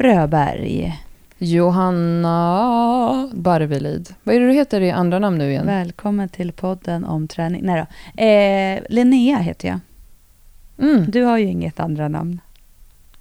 [0.00, 1.00] Fröberg.
[1.38, 4.14] Johanna Barvelid.
[4.22, 5.66] Vad är det du heter i andra namn nu igen?
[5.66, 7.60] Välkommen till podden om träning.
[7.64, 7.84] Nej
[8.16, 8.22] då.
[8.22, 9.80] Eh, Linnea heter jag.
[10.88, 11.10] Mm.
[11.10, 12.40] Du har ju inget andra namn.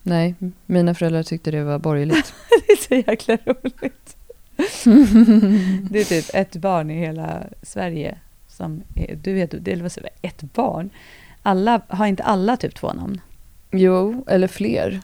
[0.03, 2.33] Nej, mina föräldrar tyckte det var borgerligt.
[2.67, 4.17] det är så jäkla roligt.
[5.89, 8.17] det är typ ett barn i hela Sverige
[8.47, 10.89] som är, du vet, det är ett barn.
[11.43, 13.21] Alla, har inte alla typ två namn?
[13.71, 15.01] Jo, eller fler.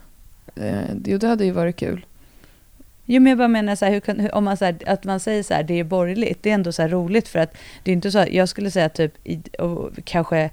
[0.54, 2.06] Eh, jo, det hade ju varit kul.
[3.04, 5.42] Jo, men jag bara menar så här, kan, om man så här, att man säger
[5.42, 7.92] så här, det är borgerligt, det är ändå så här roligt för att det är
[7.92, 9.12] inte så, jag skulle säga typ,
[10.04, 10.50] kanske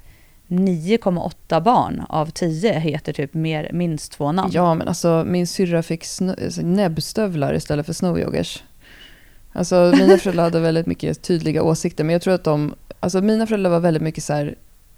[0.48, 4.50] 9,8 barn av 10 heter typ mer, minst två namn.
[4.54, 8.62] Ja, men alltså min syrra fick alltså, näbbstövlar istället för snowjoggers.
[9.52, 13.46] Alltså mina föräldrar hade väldigt mycket tydliga åsikter, men jag tror att de, alltså mina
[13.46, 14.54] föräldrar var väldigt mycket så här,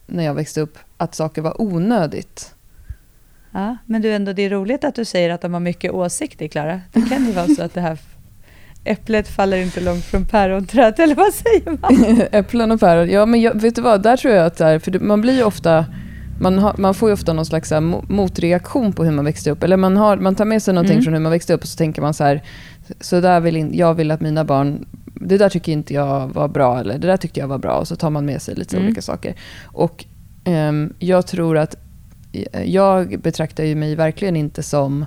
[0.07, 2.55] när jag växte upp, att saker var onödigt.
[3.57, 6.49] Ja, men du ändå, det är roligt att du säger att de har mycket åsikter,
[6.49, 6.81] Klara.
[6.93, 7.99] Det kan ju vara så att det här
[8.85, 12.23] äpplet faller inte långt från päronträdet, eller vad säger man?
[12.33, 14.99] Äpplen och päron, ja men jag, vet du vad, där tror jag att där, för
[14.99, 15.87] man blir ju ofta
[16.41, 17.73] man, har, man får ju ofta någon slags
[18.09, 19.63] motreaktion på hur man växte upp.
[19.63, 21.05] Eller man, har, man tar med sig någonting mm.
[21.05, 22.43] från hur man växte upp och så tänker man så här,
[23.01, 26.49] så där vill in, jag vill att mina barn, det där tycker inte jag var
[26.49, 27.73] bra, eller det där tyckte jag var bra.
[27.79, 28.87] Och så tar man med sig lite mm.
[28.87, 29.35] olika saker.
[29.65, 30.05] Och
[30.45, 31.77] um, jag tror att
[32.65, 35.07] jag betraktar ju mig verkligen inte som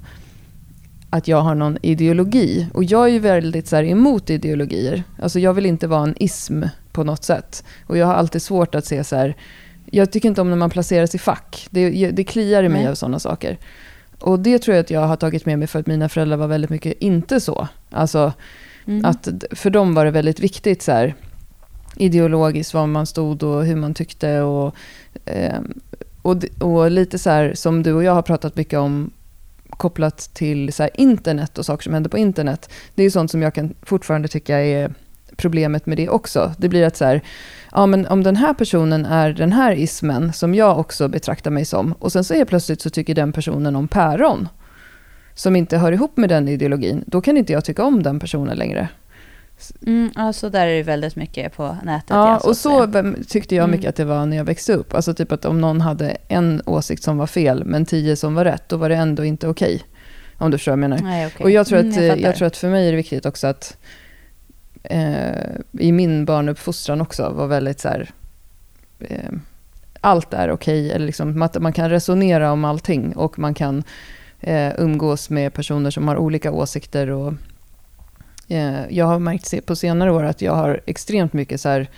[1.10, 2.68] att jag har någon ideologi.
[2.74, 5.04] Och jag är ju väldigt så här, emot ideologier.
[5.22, 7.64] Alltså jag vill inte vara en ism på något sätt.
[7.86, 9.36] Och jag har alltid svårt att se så här,
[9.86, 11.68] jag tycker inte om när man placeras i fack.
[11.70, 12.92] Det, det kliar i mig Nej.
[12.92, 13.58] av sådana saker.
[14.20, 16.48] Och det tror jag att jag har tagit med mig för att mina föräldrar var
[16.48, 17.68] väldigt mycket inte så.
[17.90, 18.34] Alltså,
[18.86, 19.06] mm.
[19.06, 21.16] att för dem var det väldigt viktigt så här,
[21.96, 24.42] ideologiskt var man stod och hur man tyckte.
[24.42, 24.76] Och,
[25.26, 25.60] eh,
[26.30, 29.12] och, och lite så här som du och jag har pratat mycket om
[29.70, 32.70] kopplat till så internet och saker som händer på internet.
[32.96, 34.94] Det är ju sånt som jag kan fortfarande tycka är
[35.36, 36.54] problemet med det också.
[36.58, 37.22] Det blir att så här,
[37.72, 41.66] ja men om den här personen är den här ismen som jag också betraktar mig
[41.66, 44.48] som och sen så är plötsligt så tycker den personen om päron
[45.34, 48.58] som inte hör ihop med den ideologin, då kan inte jag tycka om den personen
[48.58, 48.90] längre.
[49.88, 52.10] Mm, så där är det väldigt mycket på nätet.
[52.10, 53.90] Ja, och så tyckte jag mycket mm.
[53.90, 54.94] att det var när jag växte upp.
[54.94, 58.46] Alltså typ att om någon hade en åsikt som var fel, men tio som var
[58.46, 59.76] rätt, då var det ändå inte okej.
[59.76, 59.88] Okay,
[60.38, 61.04] om du förstår vad jag menar.
[61.04, 61.44] Nej, okay.
[61.44, 63.48] Och jag tror, att, mm, jag, jag, tror att för mig är det viktigt också
[63.48, 63.78] att
[64.84, 68.10] eh, i min barnuppfostran också var väldigt så här,
[69.00, 69.32] eh,
[70.02, 73.84] allt är okej, okay, eller liksom, man kan resonera om allting och man kan
[74.40, 77.36] eh, umgås med personer som har olika åsikter och Eh,
[78.50, 81.90] Eh, jag har märkt på senare år att jag har extremt mycket så här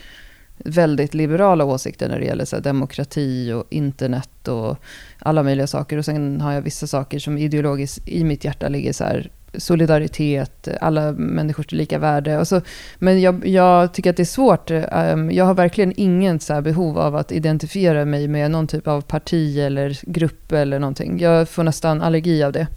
[0.58, 4.78] väldigt liberala åsikter när det gäller så demokrati och internet och
[5.20, 5.98] alla möjliga saker.
[5.98, 10.68] Och sen har jag vissa saker som ideologiskt i mitt hjärta ligger så här solidaritet,
[10.82, 12.38] alla människors lika värde.
[12.38, 12.62] Och så,
[13.00, 14.72] men jag, jag, tycker att det är svårt.
[14.72, 19.02] Ehm, jag har verkligen ingen så behov av att identifiera mig med någon typ av
[19.02, 21.20] parti eller grupp eller någonting.
[21.20, 22.68] Jag får nästan allergi av det.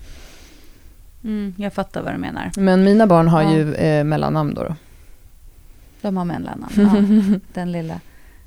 [1.25, 2.51] Mm, jag fattar vad du menar.
[2.57, 3.53] Men mina barn har ja.
[3.53, 4.75] ju eh, mellannamn då, då.
[6.01, 6.73] De har mellannamn,
[7.33, 7.39] ja.
[7.53, 8.01] Den lilla.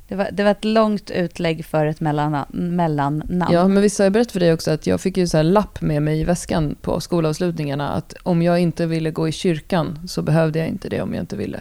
[0.07, 3.43] Det var, det var ett långt utlägg för ett mellannamn.
[3.49, 5.43] Ja, men visst har jag berättat för dig också att jag fick ju så här
[5.43, 7.89] lapp med mig i väskan på skolavslutningarna.
[7.89, 11.23] Att om jag inte ville gå i kyrkan så behövde jag inte det om jag
[11.23, 11.59] inte ville.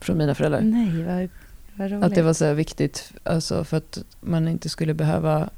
[0.00, 0.60] Från mina föräldrar.
[0.60, 1.28] Nej, vad.
[2.02, 5.48] Att det var så viktigt, alltså för att man inte skulle behöva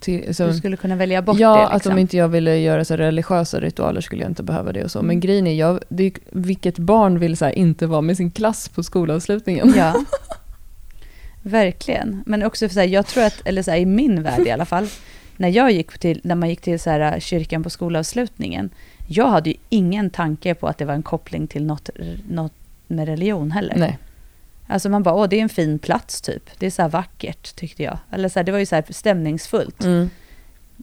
[0.00, 1.60] till, så, du skulle kunna välja bort ja, det?
[1.60, 1.90] Ja, liksom.
[1.90, 4.90] att om inte jag ville göra så religiösa ritualer skulle jag inte behöva det och
[4.90, 4.98] så.
[4.98, 5.20] Men mm.
[5.20, 8.82] grejen är, jag, det vilket barn vill så här, inte vara med sin klass på
[8.82, 9.74] skolavslutningen?
[9.76, 9.94] Ja,
[11.42, 12.22] verkligen.
[12.26, 14.64] Men också, så här, jag tror att, eller så här, i min värld i alla
[14.64, 14.88] fall,
[15.36, 18.70] när, jag gick till, när man gick till så här, kyrkan på skolavslutningen,
[19.06, 21.90] jag hade ju ingen tanke på att det var en koppling till något,
[22.28, 22.52] något
[22.88, 23.74] med religion heller.
[23.76, 23.98] Nej.
[24.66, 26.50] Alltså man bara, åh det är en fin plats typ.
[26.58, 27.98] Det är så vackert tyckte jag.
[28.10, 29.84] Eller så här, det var ju så här stämningsfullt.
[29.84, 30.10] Mm.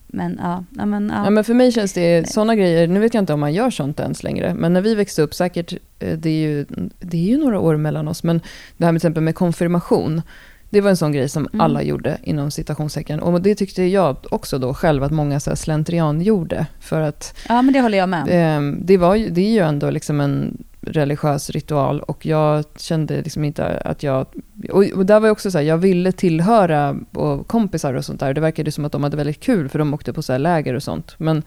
[0.07, 1.23] Men ja, ja, men ja.
[1.23, 1.29] ja.
[1.29, 3.99] men för mig känns det sådana grejer, nu vet jag inte om man gör sånt
[3.99, 6.65] ens längre, men när vi växte upp, säkert, eh, det är ju,
[6.99, 8.41] det är ju några år mellan oss, men
[8.77, 10.21] det här med till exempel med konfirmation,
[10.69, 11.61] det var en sån grej som mm.
[11.61, 13.19] alla gjorde inom citationstecken.
[13.19, 16.65] Och det tyckte jag också då själv att många så slentrian gjorde.
[16.79, 17.37] För att...
[17.47, 20.63] Ja, men det håller jag med eh, det, var, det är ju ändå liksom en
[20.87, 24.25] religiös ritual och jag kände liksom inte att jag...
[24.69, 28.19] Och, och där var jag också så här, jag ville tillhöra och kompisar och sånt
[28.19, 28.33] där.
[28.33, 30.83] Det verkade som att de hade väldigt kul för de åkte på så läger och
[30.83, 31.15] sånt.
[31.17, 31.43] Men,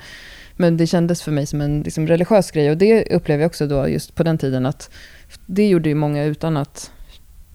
[0.57, 3.67] men det kändes för mig som en liksom, religiös grej och det upplevde jag också
[3.67, 4.91] då just på den tiden att
[5.47, 6.91] det gjorde ju många utan att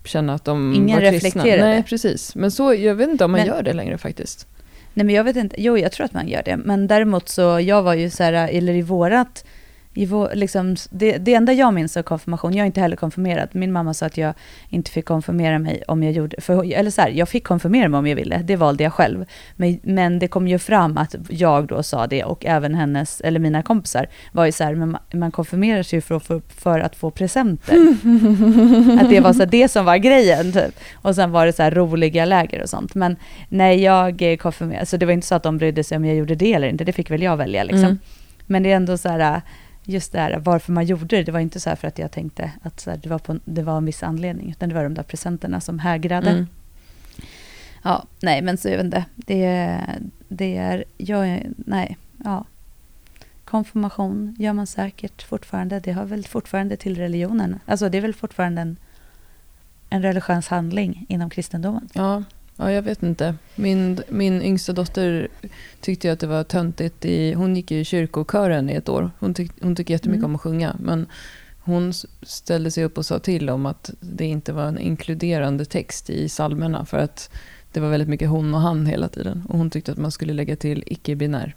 [0.03, 1.27] känna att de Ingen var kristna.
[1.27, 1.69] reflekterade.
[1.69, 2.35] Nej, precis.
[2.35, 4.47] Men så, jag vet inte om man men, gör det längre faktiskt.
[4.93, 6.57] Nej men jag vet inte, jo jag tror att man gör det.
[6.57, 9.45] Men däremot så, jag var ju så här, eller i vårat
[9.93, 13.49] i vår, liksom, det, det enda jag minns av konfirmation, jag är inte heller konfirmerad.
[13.51, 14.33] Min mamma sa att jag
[14.69, 17.97] inte fick konfirmera mig om jag gjorde, för, eller så här, jag fick konfirmera mig
[17.97, 19.25] om jag ville, det valde jag själv.
[19.55, 23.39] Men, men det kom ju fram att jag då sa det och även hennes, eller
[23.39, 27.11] mina kompisar, var ju så här, man, man konfirmerar sig för, för, för att få
[27.11, 27.73] presenter.
[29.01, 30.79] att det var så här, det som var grejen typ.
[30.93, 32.95] Och sen var det så här roliga läger och sånt.
[32.95, 33.15] Men
[33.49, 36.35] nej, jag konfirmerade, så det var inte så att de brydde sig om jag gjorde
[36.35, 37.83] det eller inte, det fick väl jag välja liksom.
[37.83, 37.99] Mm.
[38.47, 39.41] Men det är ändå så här,
[39.83, 41.23] just det här varför man gjorde det.
[41.23, 43.77] Det var inte så för att jag tänkte att här, det, var på, det var
[43.77, 46.29] en viss anledning, utan det var de där presenterna som hägrade.
[46.29, 46.47] Mm.
[47.83, 49.05] Ja, nej, men så jag vet inte.
[49.15, 49.77] Det,
[50.27, 52.45] det är, jag, nej, ja.
[53.45, 55.79] Konfirmation gör man säkert fortfarande.
[55.79, 57.59] Det har väl fortfarande till religionen.
[57.65, 58.77] Alltså det är väl fortfarande en,
[59.89, 61.89] en religiös handling inom kristendomen.
[61.93, 62.23] Ja,
[62.57, 63.35] Ja, jag vet inte.
[63.55, 65.27] Min, min yngsta dotter
[65.81, 67.05] tyckte att det var töntigt.
[67.05, 69.11] I, hon gick i kyrkokören i ett år.
[69.19, 70.31] Hon, tyck, hon tycker jättemycket mm.
[70.31, 70.75] om att sjunga.
[70.79, 71.05] Men
[71.63, 76.09] hon ställde sig upp och sa till om att det inte var en inkluderande text
[76.09, 77.29] i salmerna För att
[77.71, 79.45] det var väldigt mycket hon och han hela tiden.
[79.49, 81.55] Och hon tyckte att man skulle lägga till icke-binär.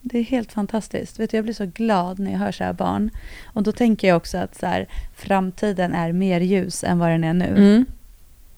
[0.00, 1.20] Det är helt fantastiskt.
[1.20, 3.10] Vet du, jag blir så glad när jag hör så här barn.
[3.44, 7.24] Och då tänker jag också att så här, framtiden är mer ljus än vad den
[7.24, 7.46] är nu.
[7.46, 7.84] Mm.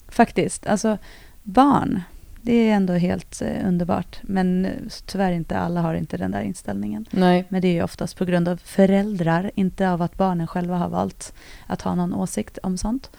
[0.09, 0.67] Faktiskt.
[0.67, 0.99] Alltså,
[1.43, 2.01] barn.
[2.43, 4.19] Det är ändå helt eh, underbart.
[4.23, 4.73] Men eh,
[5.07, 7.07] tyvärr inte alla har inte den där inställningen.
[7.11, 7.45] Nej.
[7.49, 10.89] Men det är ju oftast på grund av föräldrar, inte av att barnen själva har
[10.89, 11.33] valt
[11.67, 13.11] att ha någon åsikt om sånt.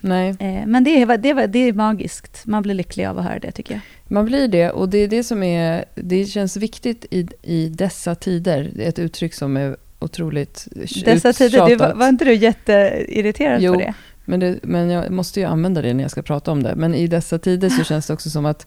[0.00, 0.28] Nej.
[0.28, 2.46] Eh, men det är, det, är, det är magiskt.
[2.46, 3.80] Man blir lycklig av att höra det tycker jag.
[4.08, 8.14] Man blir det och det är det som är, det känns viktigt i, i dessa
[8.14, 8.70] tider.
[8.74, 10.68] Det är ett uttryck som är otroligt
[11.04, 13.94] Dessa tider, det var, var inte du jätteirriterad jo, på det?
[14.24, 16.74] Men, det, men jag måste ju använda det när jag ska prata om det.
[16.76, 18.66] Men i dessa tider så känns det också som att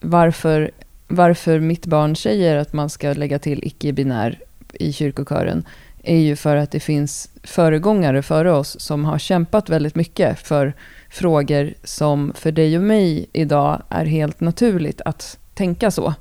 [0.00, 0.70] varför,
[1.08, 4.38] varför mitt barn säger att man ska lägga till icke-binär
[4.72, 5.64] i kyrkokören
[6.02, 10.74] är ju för att det finns föregångare före oss som har kämpat väldigt mycket för
[11.10, 16.14] frågor som för dig och mig idag är helt naturligt att tänka så.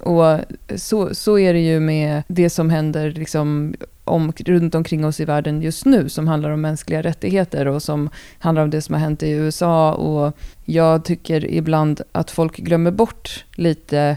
[0.00, 0.40] Och
[0.76, 3.74] så, så är det ju med det som händer liksom
[4.04, 8.10] om, runt omkring oss i världen just nu, som handlar om mänskliga rättigheter och som
[8.38, 9.92] handlar om det som har hänt i USA.
[9.92, 14.16] Och jag tycker ibland att folk glömmer bort lite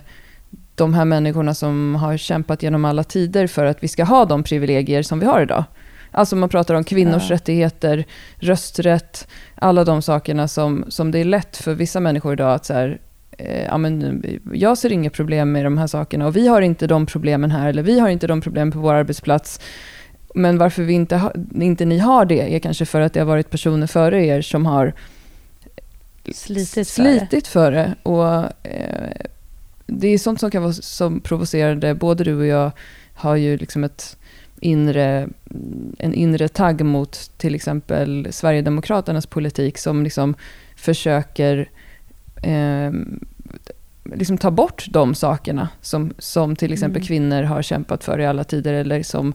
[0.76, 4.44] de här människorna som har kämpat genom alla tider för att vi ska ha de
[4.44, 5.64] privilegier som vi har idag.
[6.12, 7.36] Alltså man pratar om kvinnors ja.
[7.36, 8.06] rättigheter,
[8.36, 12.74] rösträtt, alla de sakerna som, som det är lätt för vissa människor idag att så
[12.74, 13.00] här,
[13.68, 14.24] ja, men,
[14.54, 17.70] jag ser inga problem med de här sakerna och vi har inte de problemen här
[17.70, 19.60] eller vi har inte de problemen på vår arbetsplats.
[20.36, 23.28] Men varför vi inte, ha, inte ni har det är kanske för att det har
[23.28, 24.94] varit personer före er som har
[26.34, 27.96] slitit, slitit för det.
[28.04, 28.26] Och,
[28.68, 29.12] eh,
[29.86, 31.96] det är sånt som kan vara som provocerande.
[31.96, 32.72] Både du och jag
[33.14, 34.18] har ju liksom ett
[34.60, 35.30] inre,
[35.98, 40.36] en inre tagg mot till exempel Sverigedemokraternas politik som liksom
[40.76, 41.70] försöker
[42.42, 42.92] eh,
[44.04, 47.08] liksom ta bort de sakerna som, som till exempel mm.
[47.08, 49.34] kvinnor har kämpat för i alla tider, eller som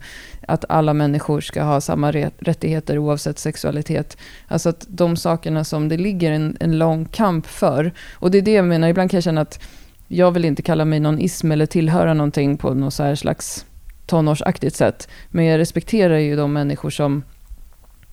[0.49, 4.17] att alla människor ska ha samma rättigheter oavsett sexualitet.
[4.49, 7.93] Alltså att de sakerna som det ligger en, en lång kamp för.
[8.15, 9.61] Och det är det jag menar, ibland kan jag känna att
[10.09, 13.67] jag vill inte kalla mig någon ism eller tillhöra någonting på något så här slags
[14.07, 15.09] tonårsaktigt sätt.
[15.29, 17.23] Men jag respekterar ju de människor som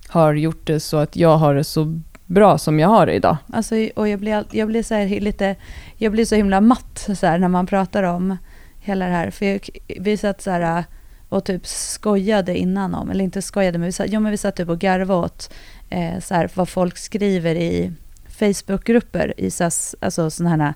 [0.07, 3.37] har gjort det så att jag har det så bra som jag har det idag.
[3.53, 5.55] Alltså, och jag blir, jag blir, så lite,
[5.97, 8.37] jag blir så himla matt så här, när man pratar om
[8.79, 9.31] hela det här.
[9.31, 10.83] För jag, vi satt så här
[11.29, 14.55] och typ skojade innan om, eller inte skojade, men vi satt, jo, men vi satt
[14.55, 15.53] typ och garvade åt
[15.89, 17.91] eh, så här, vad folk skriver i
[18.27, 20.73] Facebookgrupper, i SAS, alltså sådana här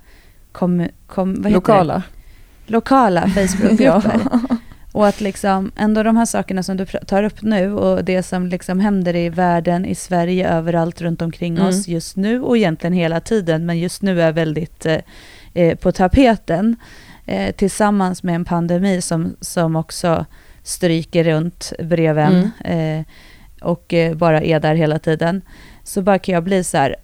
[0.52, 2.04] kom, kom, Lokala.
[2.66, 4.20] Lokala Facebookgrupper.
[4.98, 8.48] Och att liksom ändå de här sakerna som du tar upp nu och det som
[8.48, 11.68] liksom händer i världen, i Sverige, överallt runt omkring mm.
[11.68, 15.00] oss just nu och egentligen hela tiden, men just nu är väldigt eh,
[15.54, 16.76] eh, på tapeten,
[17.26, 20.26] eh, tillsammans med en pandemi som, som också
[20.64, 23.00] stryker runt breven mm.
[23.00, 23.06] Eh,
[23.62, 25.42] och eh, bara är där hela tiden,
[25.84, 26.96] så bara kan jag bli så här,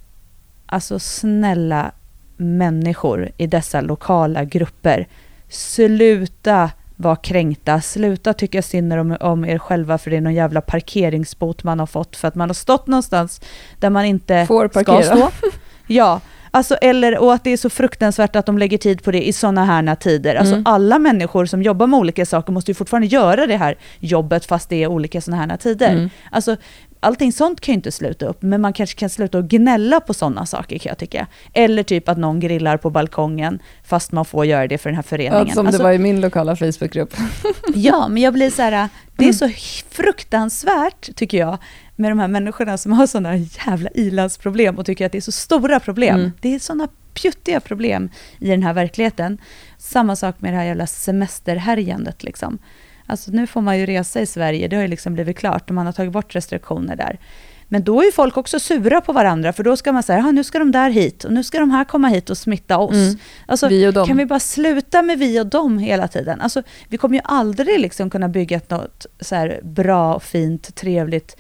[0.66, 1.92] alltså snälla
[2.38, 5.08] människor i dessa lokala grupper,
[5.50, 6.72] sluta
[7.04, 7.82] vara kränkta.
[7.82, 11.88] Sluta tycka synd om, om er själva för det är någon jävla parkeringsbot man har
[11.88, 13.42] fått för att man har stått någonstans
[13.80, 15.30] där man inte Får ska stå.
[15.88, 16.22] Ja,
[16.56, 19.34] Alltså, eller, och att det är så fruktansvärt att de lägger tid på det i
[19.34, 20.36] sådana här tider.
[20.36, 20.64] Alltså, mm.
[20.66, 24.70] Alla människor som jobbar med olika saker måste ju fortfarande göra det här jobbet fast
[24.70, 25.92] det är olika sådana här tider.
[25.92, 26.10] Mm.
[26.32, 26.58] Alltså,
[27.04, 30.14] allting sånt kan ju inte sluta upp, men man kanske kan sluta att gnälla på
[30.14, 31.28] sådana saker kan jag tycka.
[31.54, 35.04] Eller typ att någon grillar på balkongen, fast man får göra det för den här
[35.04, 35.48] föreningen.
[35.48, 37.14] Ja, som alltså, det var i min lokala Facebookgrupp.
[37.76, 39.50] ja, men jag blir så här, det är så
[39.90, 41.58] fruktansvärt, tycker jag,
[41.96, 45.32] med de här människorna som har sådana jävla ilandsproblem och tycker att det är så
[45.32, 46.20] stora problem.
[46.20, 46.32] Mm.
[46.42, 49.38] Det är sådana pjuttiga problem i den här verkligheten.
[49.78, 52.60] Samma sak med det här jävla semesterhärjandet liksom.
[53.06, 55.76] Alltså nu får man ju resa i Sverige, det har ju liksom blivit klart och
[55.76, 57.20] man har tagit bort restriktioner där.
[57.68, 60.44] Men då är ju folk också sura på varandra, för då ska man säga, nu
[60.44, 62.94] ska de där hit och nu ska de här komma hit och smitta oss.
[62.94, 63.18] Mm.
[63.46, 66.42] Alltså, vi kan vi bara sluta med vi och dem hela tiden?
[66.42, 71.38] Alltså, vi kommer ju aldrig liksom kunna bygga ett något så bra, fint, trevligt,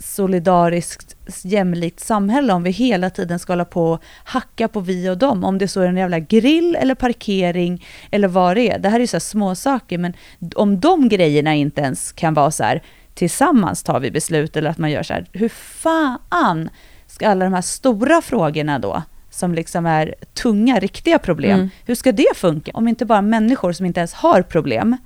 [0.00, 5.18] solidariskt, jämlikt samhälle om vi hela tiden ska hålla på och hacka på vi och
[5.18, 5.44] dem.
[5.44, 8.78] Om det så är en jävla grill eller parkering eller vad det är.
[8.78, 10.14] Det här är ju så små saker men
[10.54, 12.82] om de grejerna inte ens kan vara så här,
[13.14, 16.70] tillsammans tar vi beslut eller att man gör så här, hur fan
[17.06, 21.70] ska alla de här stora frågorna då, som liksom är tunga, riktiga problem, mm.
[21.86, 22.70] hur ska det funka?
[22.74, 24.96] Om inte bara människor som inte ens har problem,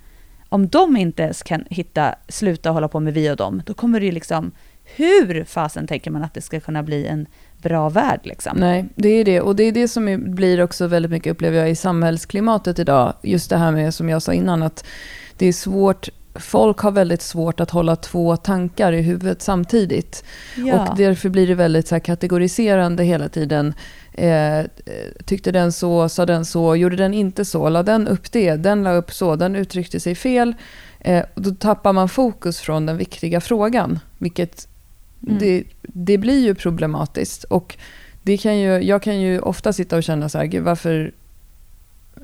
[0.49, 4.01] om de inte ens kan hitta, sluta hålla på med vi och dem, då kommer
[4.01, 4.53] det ju liksom,
[4.85, 7.27] hur fasen tänker man att det ska kunna bli en
[7.63, 8.21] bra värld.
[8.23, 8.57] Liksom.
[8.57, 9.41] Nej, det är det.
[9.41, 13.15] Och det är det som blir också väldigt mycket, upplever jag, i samhällsklimatet idag.
[13.23, 14.85] Just det här med, som jag sa innan, att
[15.37, 20.25] det är svårt folk har väldigt svårt att hålla två tankar i huvudet samtidigt.
[20.57, 20.89] Ja.
[20.91, 23.75] Och därför blir det väldigt så kategoriserande hela tiden.
[24.13, 24.61] Eh,
[25.25, 28.83] tyckte den så, sa den så, gjorde den inte så, la den upp det, den
[28.83, 30.55] la upp så, den uttryckte sig fel.
[31.01, 34.69] Eh, då tappar man fokus från den viktiga frågan, vilket
[35.27, 35.39] mm.
[35.39, 37.45] det, det blir ju problematiskt.
[37.45, 37.77] Och
[38.23, 41.13] det kan ju, jag kan ju ofta sitta och känna så här, gud varför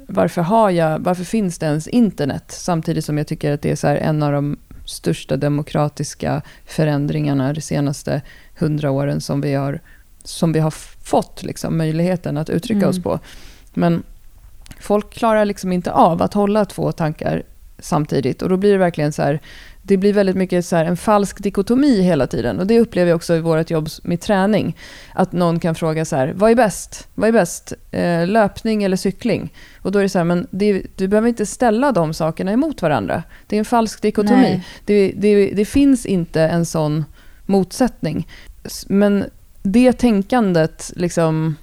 [0.06, 2.44] varför, har jag, varför finns det ens internet?
[2.48, 7.60] Samtidigt som jag tycker att det är så en av de största demokratiska förändringarna de
[7.60, 8.22] senaste
[8.58, 9.80] hundra åren som vi har,
[10.24, 10.70] som vi har
[11.04, 12.88] fått liksom, möjligheten att uttrycka mm.
[12.88, 13.20] oss på.
[13.74, 14.02] Men
[14.80, 17.42] folk klarar liksom inte av att hålla två tankar
[17.78, 18.42] samtidigt.
[18.42, 19.40] Och då blir det verkligen så här,
[19.88, 22.58] det blir väldigt mycket så en falsk dikotomi hela tiden.
[22.58, 24.76] Och det upplever jag också i vårt jobb med träning.
[25.14, 27.08] Att någon kan fråga så här, vad är bäst?
[27.14, 27.72] Vad är bäst?
[27.90, 29.52] Eh, löpning eller cykling?
[29.82, 32.82] Och då är det så här, men det, du behöver inte ställa de sakerna emot
[32.82, 33.22] varandra.
[33.46, 34.62] Det är en falsk dikotomi.
[34.84, 37.04] Det, det, det finns inte en sån
[37.46, 38.28] motsättning.
[38.86, 39.24] Men
[39.62, 41.56] det tänkandet liksom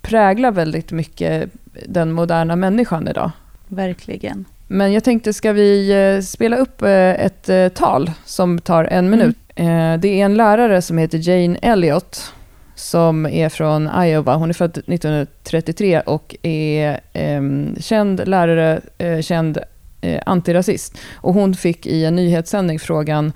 [0.00, 1.50] präglar väldigt mycket
[1.88, 3.30] den moderna människan idag.
[3.68, 4.44] Verkligen.
[4.70, 9.06] Men jag tänkte, ska vi eh, spela upp eh, ett eh, tal som tar en
[9.06, 9.10] mm.
[9.10, 9.36] minut?
[9.54, 10.00] Mm.
[10.00, 12.32] Det är en lärare som heter Jane Elliott
[12.74, 14.36] som är från Iowa.
[14.36, 17.42] Hon är född 1933 och är eh,
[17.80, 19.58] känd lärare, eh, känd
[20.00, 20.98] eh, antirasist.
[21.14, 23.32] Och hon fick i en nyhetssändning frågan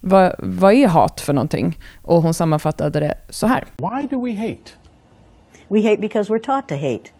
[0.00, 1.78] vad, vad är hat för någonting?
[2.02, 3.64] Och hon sammanfattade det så här.
[3.76, 4.70] Why do we hate?
[5.68, 7.10] We hate because we're taught to hate.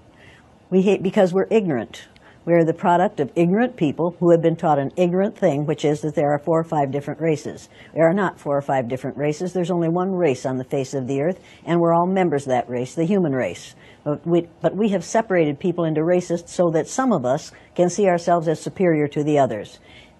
[0.68, 2.08] We hate because we're ignorant.
[2.44, 5.84] We are the product of ignorant people who have been taught an ignorant thing, which
[5.84, 7.68] is that there are four or five different races.
[7.94, 9.52] There are not four or five different races.
[9.52, 12.48] There's only one race on the face of the earth, and we're all members of
[12.48, 13.76] that race, the human race.
[14.02, 17.88] But we, but we have separated people into races so that some of us can
[17.88, 19.78] see ourselves as superior to the others.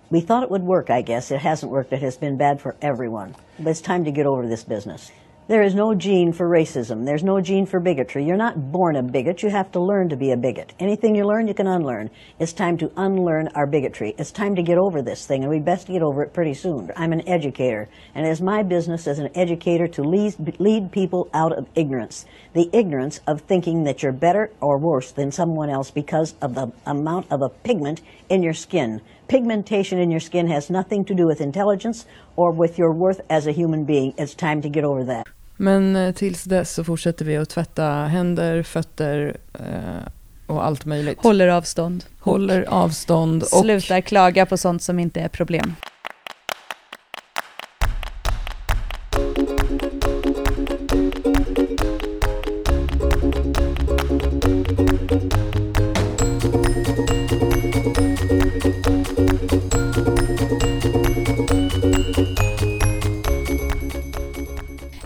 [0.09, 1.33] We thought it would work, I guess.
[1.33, 1.93] It hasn't worked.
[1.93, 3.35] It has been bad for everyone.
[3.59, 5.11] But it's time to get over this business.
[5.49, 7.05] There is no gene for racism.
[7.05, 8.25] There's no gene for bigotry.
[8.25, 9.43] You're not born a bigot.
[9.43, 10.73] You have to learn to be a bigot.
[10.79, 12.11] Anything you learn, you can unlearn.
[12.39, 14.15] It's time to unlearn our bigotry.
[14.19, 16.93] It's time to get over this thing, and we best get over it pretty soon.
[16.97, 21.29] I'm an educator, and it is my business as an educator to lead, lead people
[21.35, 22.25] out of ignorance.
[22.53, 26.71] The ignorance of thinking that you're better or worse than someone else because of the
[26.87, 29.01] amount of a pigment in your skin.
[29.27, 32.07] Pigmentation in your skin has nothing to do with intelligence
[32.37, 34.15] or with your worth as a human being.
[34.17, 35.32] It's time to get over that.
[35.57, 40.09] Men eh, tills dess så fortsätter vi att tvätta händer, fötter eh,
[40.47, 41.19] och allt möjligt.
[41.23, 42.05] Håller avstånd.
[42.21, 43.43] Håller avstånd.
[43.43, 43.49] Och...
[43.49, 45.75] Slutar klaga på sånt som inte är problem.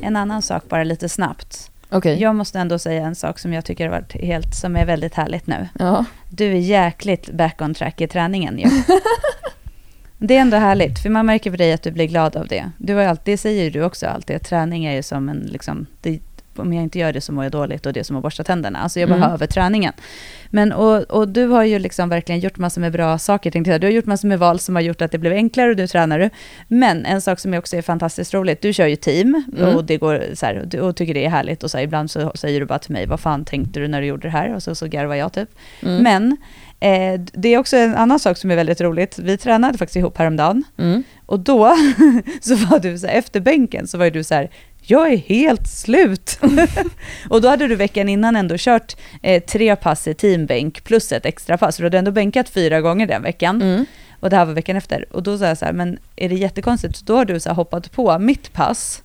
[0.07, 1.71] En annan sak bara lite snabbt.
[1.91, 2.17] Okay.
[2.17, 5.15] Jag måste ändå säga en sak som jag tycker har varit helt, som är väldigt
[5.15, 5.69] härligt nu.
[5.79, 6.05] Ja.
[6.31, 8.69] Du är jäkligt back on track i träningen ju.
[10.19, 12.71] det är ändå härligt, för man märker på dig att du blir glad av det.
[12.79, 15.87] Du har alltid, det säger du också alltid, att träning är ju som en, liksom,
[16.03, 16.21] det,
[16.59, 18.45] om jag inte gör det så mår jag dåligt och det är som att borsta
[18.45, 18.79] tänderna.
[18.79, 19.21] Alltså jag Mm.
[19.21, 19.93] behöver träningen.
[20.51, 23.51] Men och, och du har ju liksom verkligen gjort massor med bra saker.
[23.51, 23.81] tänkte jag.
[23.81, 25.87] Du har gjort massor med val som har gjort att det blev enklare och du
[25.87, 26.31] tränar du.
[26.69, 29.77] Men en sak som också är fantastiskt roligt, du kör ju team Mm.
[29.77, 32.33] och det går så här, och, tycker det är härligt och så här, ibland så
[32.35, 34.55] säger du bara till mig, vad fan tänkte du när du gjorde det här?
[34.55, 35.49] Och så, så garvar jag typ.
[35.83, 36.03] Mm.
[36.03, 36.37] Men
[36.81, 39.19] eh, det är också en annan sak som är väldigt roligt.
[39.19, 40.65] Vi tränade faktiskt ihop häromdagen.
[40.79, 41.03] Mm.
[41.27, 41.77] Och då
[42.41, 44.51] så var du så här, efter bänken så var du så här,
[44.91, 46.39] jag är helt slut.
[47.29, 51.27] och då hade du veckan innan ändå kört eh, tre pass i teambänk plus ett
[51.27, 51.77] extra pass.
[51.77, 53.63] Du hade ändå bänkat fyra gånger den veckan.
[53.63, 53.87] Mm.
[54.21, 55.05] Och det här var veckan efter.
[55.11, 56.97] Och då sa jag så här, men är det jättekonstigt?
[56.97, 59.03] Så då har du så hoppat på mitt pass.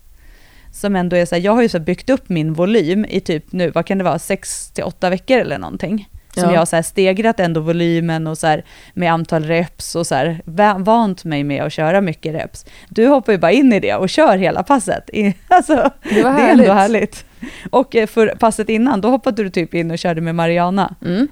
[0.73, 3.51] Som ändå är så här, jag har ju så byggt upp min volym i typ
[3.51, 6.09] nu, vad kan det vara, sex till åtta veckor eller någonting.
[6.33, 6.51] Som Ja.
[6.51, 10.15] jag har så här stegrat ändå volymen och så här med antal reps och så
[10.15, 12.65] här va- vant mig med att köra mycket reps.
[12.89, 15.09] Du hoppar ju bara in i det och kör hela passet.
[15.47, 16.69] Alltså, Det var det är ändå härligt.
[16.73, 17.25] härligt.
[17.69, 20.95] Och eh, för passet innan, då hoppade du typ in och körde med Mariana.
[21.05, 21.27] Mm.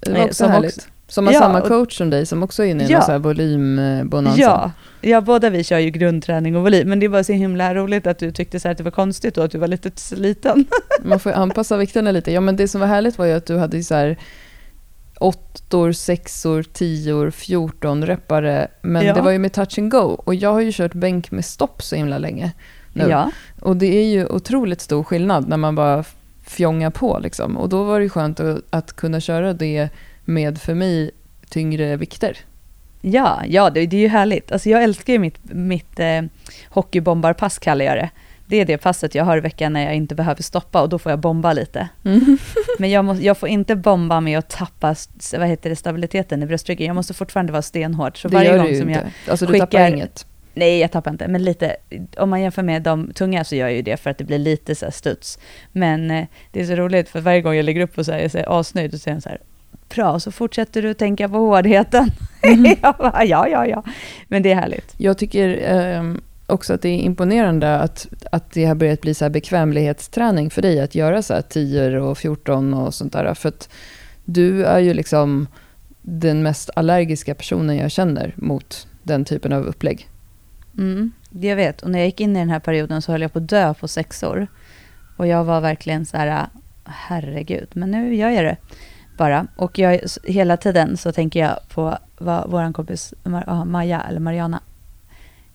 [0.00, 0.76] Det var Eh, också som härligt.
[0.76, 2.96] också- som har Ja, samma coach som dig, som också är inne i Ja.
[2.98, 4.40] någon så här volymbonanza.
[4.40, 8.06] Ja, ja, båda vi kör ju grundträning och volym, men det var så himla roligt
[8.06, 10.64] att du tyckte så här att det var konstigt och att du var lite sliten.
[11.02, 12.32] Man får ju anpassa vikterna lite.
[12.32, 14.16] Ja, men det som var härligt var ju att du hade så här
[15.20, 18.68] åttor, sexor, tior, 14 reppare.
[18.82, 19.14] Men Ja.
[19.14, 19.98] det var ju med touch and go.
[20.24, 22.52] Och jag har ju kört bänk med stopp så himla länge.
[22.94, 23.06] nu.
[23.08, 26.04] Ja, Och det är ju otroligt stor skillnad när man bara
[26.46, 27.18] fjongar på.
[27.22, 27.56] Liksom.
[27.56, 29.88] Och då var det skönt att, att kunna köra det
[30.24, 31.10] med, för mig,
[31.48, 32.36] tyngre vikter.
[33.00, 34.52] ja, ja det, det är ju härligt.
[34.52, 36.22] Alltså jag älskar ju mitt, mitt eh,
[36.68, 38.10] hockeybombarpass kallar jag det.
[38.46, 40.98] Det är det passet jag har i veckan när jag inte behöver stoppa och då
[40.98, 41.88] får jag bomba lite.
[42.78, 44.94] Men jag, må, jag får inte bomba med att tappa
[45.38, 46.86] vad heter det, stabiliteten i bröstryggen.
[46.86, 48.22] Jag måste fortfarande vara stenhård.
[48.22, 49.00] Så det varje gör gång du ju som inte.
[49.24, 50.26] jag alltså du skickar- tappar inget.
[50.54, 51.76] Nej, jag tappar inte, men lite,
[52.16, 54.38] om man jämför med de tunga så gör jag ju det för att det blir
[54.38, 55.38] lite så här studs.
[55.72, 58.18] Men eh, det är så roligt för varje gång jag lägger upp och så här,
[58.20, 59.38] jag är asnöjd och säger så här,
[59.94, 62.10] bra, så fortsätter du tänka på hårdheten.
[62.98, 63.84] bara, ja, ja, ja.
[64.28, 64.94] Men det är härligt.
[64.96, 69.24] Jag tycker ehm, också att det är imponerande att, att det har börjat bli så
[69.24, 73.34] här bekvämlighetsträning för dig att göra så här 10 och 14 och sånt där.
[73.34, 73.68] För att
[74.24, 75.46] du är ju liksom
[76.02, 80.08] den mest allergiska personen jag känner mot den typen av upplägg.
[80.78, 81.82] Mm, jag vet.
[81.82, 83.74] Och när jag gick in i den här perioden så höll jag på att dö
[83.74, 84.46] på sex år.
[85.16, 86.46] Och jag var verkligen så här,
[86.84, 88.56] herregud, men nu gör jag det
[89.22, 89.46] bara.
[89.56, 94.60] Och jag, hela tiden så tänker jag på vad vår kompis Mar- Maja, eller Mariana,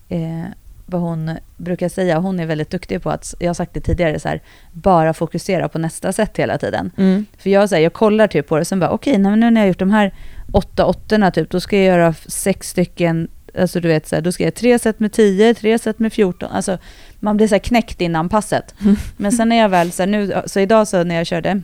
[0.09, 0.43] eh,
[0.85, 2.17] vad hon brukar säga.
[2.19, 5.69] Hon är väldigt duktig på att, jag har sagt det tidigare, så här, bara fokusera
[5.69, 6.91] på nästa sätt hela tiden.
[7.37, 9.61] För jag, så här, jag kollar typ på det, sen bara okej, men nu när
[9.61, 10.13] jag har gjort de här
[10.51, 13.27] åtta åttorna typ, då ska jag göra sex stycken,
[13.59, 16.13] alltså du vet så här, då ska jag tre set med 10, tre set med
[16.13, 16.77] 14, alltså
[17.19, 18.75] man blir så här knäckt innan passet.
[19.17, 21.61] Men sen när jag väl, så, här, nu, så idag så när jag körde,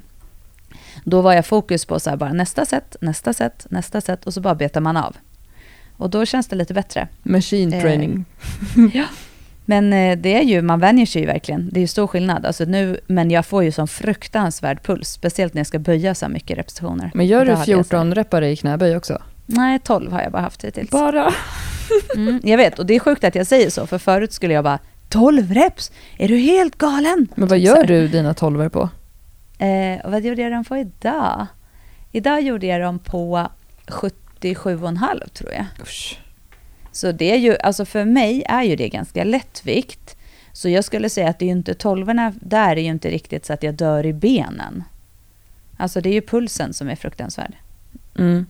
[1.03, 4.33] då var jag fokus på så här, bara nästa set, nästa set, nästa set och
[4.33, 5.15] så bara betar man av.
[5.97, 7.07] Och då känns det lite bättre.
[7.23, 8.25] Machine Eh, training.
[9.65, 11.69] Men eh, det är ju, man vänjer sig ju verkligen.
[11.71, 12.45] Det är ju stor skillnad.
[12.45, 16.25] Alltså nu, men jag får ju sån fruktansvärd puls, speciellt när jag ska böja så
[16.25, 17.11] här mycket repetitioner.
[17.13, 19.21] Men gör du hade jag så här- 14 repare i knäböj också?
[19.45, 20.89] Nej, 12 har jag bara haft hittills.
[20.89, 21.33] Bara?
[22.15, 24.63] Mm, jag vet, och det är sjukt att jag säger så, för förut skulle jag
[24.63, 25.91] bara 12 reps?
[26.17, 27.27] Är du helt galen?
[27.35, 28.89] Men vad gör du dina 12 på?
[29.63, 31.47] Eh, och vad gjorde jag dem på idag?
[32.11, 33.47] Idag gjorde jag dem på
[33.87, 35.65] 77,5 tror jag.
[35.81, 36.19] Usch.
[36.91, 40.17] Så det är ju, alltså för mig är ju det ganska lätt vikt.
[40.51, 42.07] Så jag skulle säga att det är ju inte 12
[42.41, 44.83] där är ju inte riktigt så att jag dör i benen.
[45.77, 47.53] Alltså det är ju pulsen som är fruktansvärd.
[48.17, 48.45] Mm.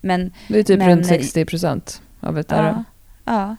[0.00, 2.84] Men Det är typ Men- runt 60 procent av ett Ja,
[3.24, 3.56] ja.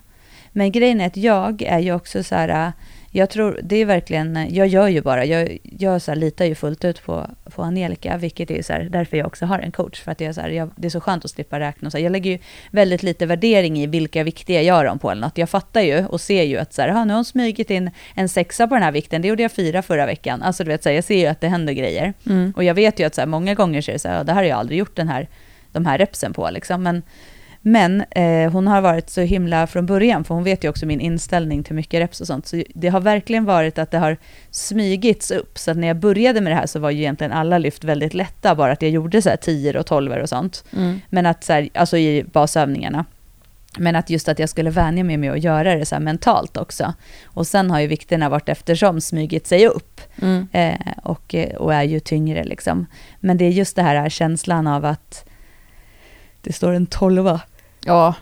[0.52, 2.74] Men grejen är att jag är ju också så här,
[3.15, 6.56] jag tror, det är verkligen, jag gör ju bara, jag, jag så här, litar ju
[6.56, 10.02] fullt ut på, på Angelica, vilket är så här, därför jag också har en coach,
[10.02, 11.97] för att jag, så här, jag, det är så skönt att slippa räkna och så
[11.97, 12.39] här, Jag lägger ju
[12.71, 15.38] väldigt lite värdering i vilka vikter jag gör dem på eller något.
[15.38, 17.91] Jag fattar ju och ser ju att så här, "Aha, nu har hon smugit in
[18.15, 20.41] en sexa på den här vikten, det gjorde jag fyra förra veckan.
[20.41, 22.13] Alltså du vet, så jag ser ju att det händer grejer.
[22.26, 22.54] Mm.
[22.56, 24.32] Och jag vet ju att så många gånger så är det så här, "Ja, det
[24.32, 25.28] här har jag aldrig gjort den här,
[25.71, 26.49] de här repsen på.
[26.49, 26.84] Liksom.
[26.84, 27.02] Men,
[27.65, 30.99] men eh, hon har varit så himla från början, för hon vet ju också min
[30.99, 32.47] inställning till mycket reps och sånt.
[32.47, 34.17] Så det har verkligen varit att det har
[34.52, 35.58] smygits upp.
[35.58, 38.13] Så att när jag började med det här så var ju egentligen alla lyft väldigt
[38.13, 40.63] lätta, bara att jag gjorde så här 10 och 12 och sånt.
[40.76, 41.02] Mm.
[41.10, 43.06] Men att så här, alltså i basövningarna.
[43.78, 46.58] Men att just att jag skulle vänja mig med att göra det så här mentalt
[46.58, 46.93] också.
[47.26, 50.02] Och sen har ju vikterna varit eftersom smygit sig upp.
[50.21, 50.47] Mm.
[50.52, 52.86] Eh, och, och är ju tyngre liksom.
[53.19, 55.26] Men det är just det här känslan av att
[56.41, 57.41] det står en tolva.
[57.86, 58.15] Ja,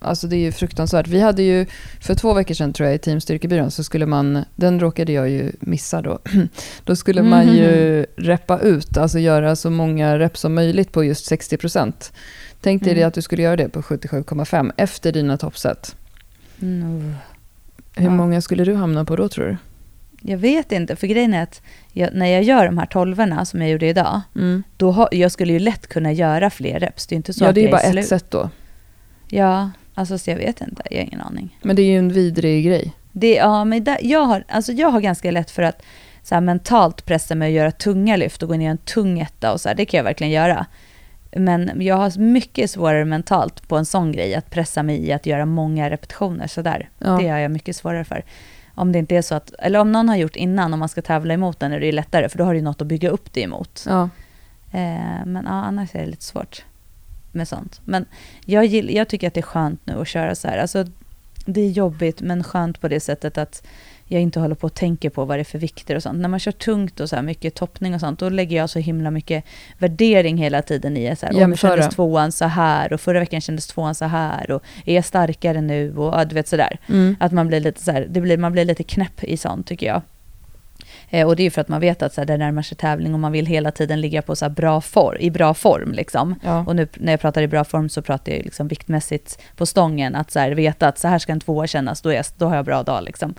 [0.00, 1.06] alltså det är ju fruktansvärt.
[1.08, 1.66] Vi hade ju
[2.00, 5.30] för två veckor sedan tror jag i Team Styrkebyrån så skulle man, den råkade jag
[5.30, 6.18] ju missa då.
[6.84, 11.30] Då skulle man ju reppa ut, alltså göra så många rep som möjligt på just
[11.32, 11.92] 60%.
[12.60, 13.08] Tänk dig Mm.
[13.08, 15.96] att du skulle göra det på 77,5 efter dina toppset.
[16.62, 17.14] Mm.
[17.96, 18.10] Hur Ja.
[18.10, 19.56] många skulle du hamna på då tror du?
[20.30, 21.62] Jag vet inte, för grejen är att
[21.92, 24.62] jag, när jag gör de här tolvorna som jag gjorde idag, Mm.
[24.76, 27.06] då har, jag skulle ju lätt kunna göra fler reps.
[27.06, 28.06] Det är inte så Ja, att det är bara ett slut.
[28.06, 28.50] sätt då.
[29.34, 31.58] Ja, alltså så jag vet inte, jag har ingen aning.
[31.62, 32.92] Men det är ju en vidrig grej.
[33.12, 35.82] Det, ja, men där, jag, har, alltså jag har ganska lätt för att
[36.22, 39.52] så här, mentalt pressa mig att göra tunga lyft och gå ner en tung etta
[39.52, 40.66] och så här, det kan jag verkligen göra.
[41.36, 45.26] Men jag har mycket svårare mentalt på en sån grej, att pressa mig i att
[45.26, 46.88] göra många repetitioner sådär.
[46.98, 47.18] Ja.
[47.20, 48.24] Det har jag mycket svårare för.
[48.74, 51.02] Om det inte är så att, eller om någon har gjort innan, om man ska
[51.02, 53.40] tävla emot den är det lättare, för då har du något att bygga upp det
[53.40, 53.84] emot.
[53.88, 54.02] Ja.
[54.72, 56.64] Eh, men ja, annars är det lite svårt
[57.34, 57.80] med sånt.
[57.84, 58.04] Men
[58.44, 60.58] jag, gill, jag tycker att det är skönt nu att köra så här.
[60.58, 60.84] Alltså,
[61.46, 63.66] det är jobbigt, men skönt på det sättet att
[64.06, 66.18] jag inte håller på och tänker på vad det är för vikter och sånt.
[66.18, 68.78] När man kör tungt och så här mycket toppning och sånt, då lägger jag så
[68.78, 69.44] himla mycket
[69.78, 71.70] värdering hela tiden i så här, "Åh, nu Jämföra.
[71.76, 75.60] kändes tvåan så här och förra veckan kändes tvåan så här och är jag starkare
[75.60, 76.78] nu och ja, du vet sådär.
[76.88, 77.16] Mm.
[77.20, 79.86] Att man blir lite så här, det blir, man blir lite knäpp i sånt tycker
[79.86, 80.02] jag.
[81.10, 82.76] Eh, och det är ju för att man vet att så här, det närmar sig
[82.76, 85.92] tävling och man vill hela tiden ligga på så bra form, i bra form.
[85.92, 86.34] Liksom.
[86.42, 86.64] Ja.
[86.66, 90.14] Och nu när jag pratar i bra form så pratar jag liksom viktmässigt på stången.
[90.14, 92.56] Att så här, veta att så här ska en tvåa kännas, då, är då har
[92.56, 93.04] jag bra dag.
[93.04, 93.34] Liksom.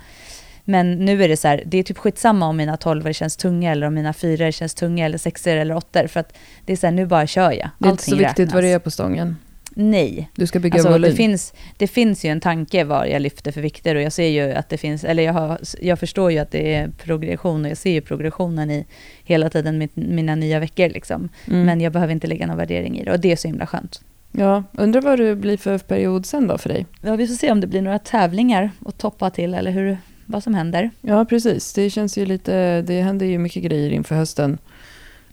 [0.67, 3.71] Men nu är det så här, det är typ skitsamma om mina tolvor känns tunga
[3.71, 6.07] eller om mina fyror känns tunga eller sexor eller åttor.
[6.07, 7.69] För att det är så här, nu bara kör jag.
[7.79, 8.53] Det är inte så Allting viktigt räknas.
[8.53, 9.35] vad det är på stången.
[9.77, 11.09] Nej, Du ska bygga Alltså, volym.
[11.11, 14.27] det, finns, det finns ju en tanke vad jag lyfter för vikter och jag ser
[14.27, 17.71] ju att det finns, eller jag, har, jag förstår ju att det är progression och
[17.71, 18.85] jag ser ju progressionen i
[19.23, 21.29] hela tiden mit, mina nya veckor liksom.
[21.47, 21.65] Mm.
[21.65, 24.01] Men jag behöver inte lägga någon värdering i det och det är så himla skönt.
[24.31, 26.85] Ja, undrar vad det blir för period sen då för dig?
[27.01, 30.43] Ja, vi får se om det blir några tävlingar att toppa till eller hur, vad
[30.43, 30.89] som händer.
[31.01, 31.73] Ja, precis.
[31.73, 34.57] Det känns ju lite, det händer ju mycket grejer inför hösten.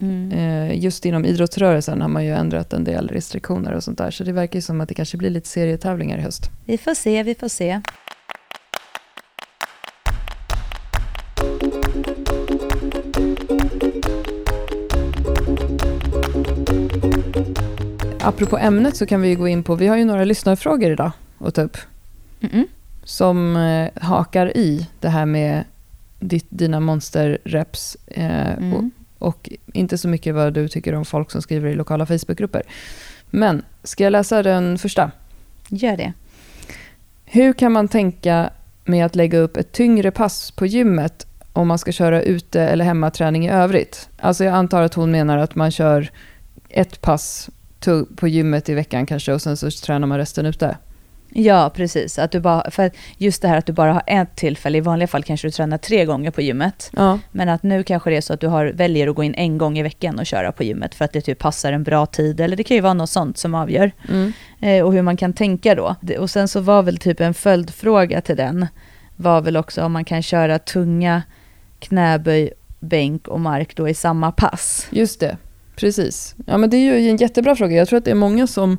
[0.03, 0.33] Mm.
[0.33, 4.11] Eh, just inom idrottsrörelsen har man ju ändrat en del restriktioner och sånt där.
[4.11, 6.51] Så det verkar ju som att det kanske blir lite serietävlingar i höst.
[6.65, 7.81] Vi får se, vi får se.
[18.21, 21.55] Apropå ämnet så kan vi gå in på, vi har ju några lyssnarfrågor idag att
[21.55, 21.77] ta upp.
[22.41, 22.65] Mm-mm.
[23.05, 25.65] Som eh, hakar i det här med
[26.21, 27.97] ditt, dina monsterreps.
[28.07, 28.91] Eh, Mm.
[29.23, 32.63] Och inte så mycket vad du tycker om folk som skriver i lokala Facebookgrupper.
[33.31, 35.11] Men ska jag läsa den första?
[35.69, 36.13] Gör det.
[37.25, 38.51] Hur kan man tänka
[38.85, 42.85] med att lägga upp ett tyngre pass på gymmet om man ska köra ute eller
[42.85, 44.09] hemmaträning i övrigt?
[44.19, 46.11] Alltså jag antar att hon menar att man kör
[46.69, 47.51] ett pass
[48.17, 50.77] på gymmet i veckan kanske och sen så tränar man resten ute.
[51.35, 52.18] Ja, precis.
[52.18, 55.09] Att du bara, för just det här att du bara har ett tillfälle, i vanliga
[55.09, 56.90] fall kanske du tränar tre gånger på gymmet.
[56.97, 59.35] Ja, Men att nu kanske det är så att du har, väljer att gå in
[59.35, 62.07] en gång i veckan och köra på gymmet för att det typ passar en bra
[62.07, 62.40] tid.
[62.40, 63.92] Eller det kan ju vara något sånt som avgör.
[64.09, 64.33] mm.
[64.61, 65.97] Eh, och hur man kan tänka då.
[66.18, 68.66] Och sen så var väl typ en följdfråga till den.
[69.16, 71.23] Var väl också om man kan köra tunga
[71.79, 74.87] knäböj, bänk och mark då i samma pass.
[74.90, 75.37] just det.
[75.77, 76.35] Precis.
[76.47, 77.77] Ja, men det är ju en jättebra fråga.
[77.77, 78.79] Jag tror att det är många som,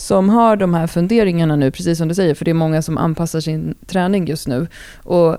[0.00, 2.98] som har de här funderingarna nu, precis som du säger, för det är många som
[2.98, 4.66] anpassar sin träning just nu.
[4.96, 5.36] Och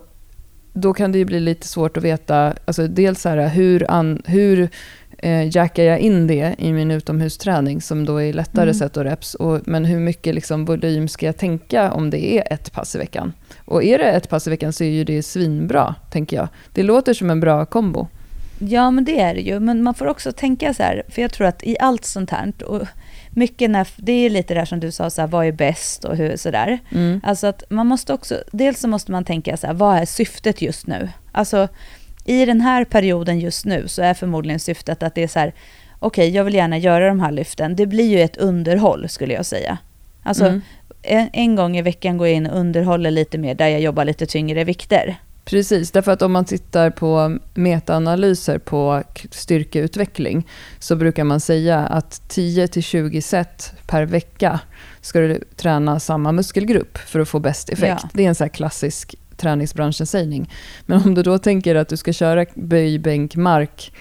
[0.73, 4.21] då kan det ju bli lite svårt att veta, alltså dels så här, hur, an,
[4.25, 4.69] hur
[5.17, 8.73] eh, jackar jag in det i min utomhusträning som då är lättare Mm.
[8.73, 12.53] set och reps, och, men hur mycket liksom volym ska jag tänka om det är
[12.53, 13.33] ett pass i veckan?
[13.65, 16.47] Och är det ett pass i veckan så är ju det svinbra, tänker jag.
[16.73, 18.07] Det låter som en bra kombo.
[18.59, 19.59] Ja, men det är det ju.
[19.59, 22.53] Men man får också tänka så här, för jag tror att i allt sånt här,
[22.63, 22.87] och
[23.31, 26.03] mycket när, det är lite det här som du sa, så här, vad är bäst
[26.05, 26.79] och hur sådär.
[26.91, 27.21] Mm.
[27.23, 30.61] Alltså att man måste också, dels så måste man tänka så här, vad är syftet
[30.61, 31.09] just nu?
[31.31, 31.67] Alltså
[32.25, 35.53] i den här perioden just nu så är förmodligen syftet att det är så här,
[35.99, 37.75] okej jag vill gärna göra de här lyften.
[37.75, 39.77] Det blir ju ett underhåll skulle jag säga.
[40.23, 40.61] Alltså Mm.
[41.01, 44.05] en, en gång i veckan går jag in och underhåller lite mer där jag jobbar
[44.05, 45.15] lite tyngre vikter.
[45.45, 50.47] Precis, därför att om man tittar på metaanalyser på styrkeutveckling
[50.79, 54.59] så brukar man säga att 10-20 set per vecka
[55.01, 58.01] ska du träna samma muskelgrupp för att få bäst effekt.
[58.03, 58.09] Ja.
[58.13, 60.53] Det är en här klassisk träningsbranschen-sägning.
[60.85, 63.93] Men om du då tänker att du ska köra böj, bänk, mark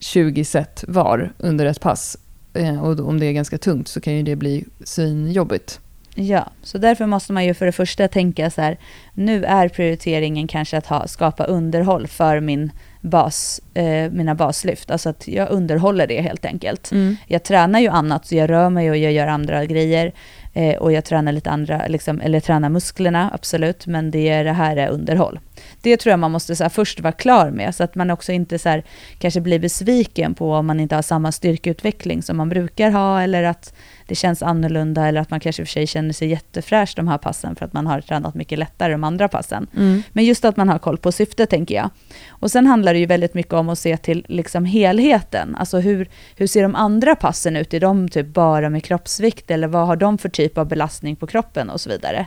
[0.00, 2.16] 20 set var under ett pass
[2.54, 5.80] eh, och om det är ganska tungt så kan ju det bli svinjobbigt.
[6.18, 8.78] Ja, så därför måste man ju för det första tänka så här,
[9.14, 14.90] nu är prioriteringen kanske att ha, skapa underhåll för min bas, eh, mina baslyft.
[14.90, 16.90] Alltså att jag underhåller det helt enkelt.
[17.26, 20.12] Jag tränar ju annat, så jag rör mig och jag gör andra grejer.
[20.52, 24.52] Eh, och jag tränar lite andra, liksom, eller tränar musklerna, absolut, men det, är, det
[24.52, 25.38] här är underhåll.
[25.82, 28.32] Det tror jag man måste så här, först vara klar med, så att man också
[28.32, 28.84] inte så här,
[29.18, 33.42] kanske blir besviken på om man inte har samma styrkeutveckling som man brukar ha, eller
[33.42, 33.74] att
[34.06, 37.56] det känns annorlunda eller att man kanske för sig känner sig jättefräsch de här passen
[37.56, 39.66] för att man har tränat mycket lättare de andra passen.
[39.76, 40.02] Mm.
[40.12, 41.90] Men just att man har koll på syftet tänker jag.
[42.28, 45.56] Och sen handlar det ju väldigt mycket om att se till liksom helheten.
[45.56, 47.74] Alltså hur, hur ser de andra passen ut?
[47.74, 51.26] Är de typ bara med kroppsvikt eller vad har de för typ av belastning på
[51.26, 52.26] kroppen och så vidare.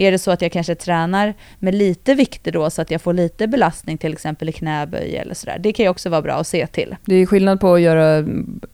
[0.00, 3.12] Är det så att jag kanske tränar med lite vikter då så att jag får
[3.12, 5.58] lite belastning till exempel i knäböj eller sådär.
[5.58, 6.96] Det kan ju också vara bra att se till.
[7.04, 8.26] Det är skillnad på att göra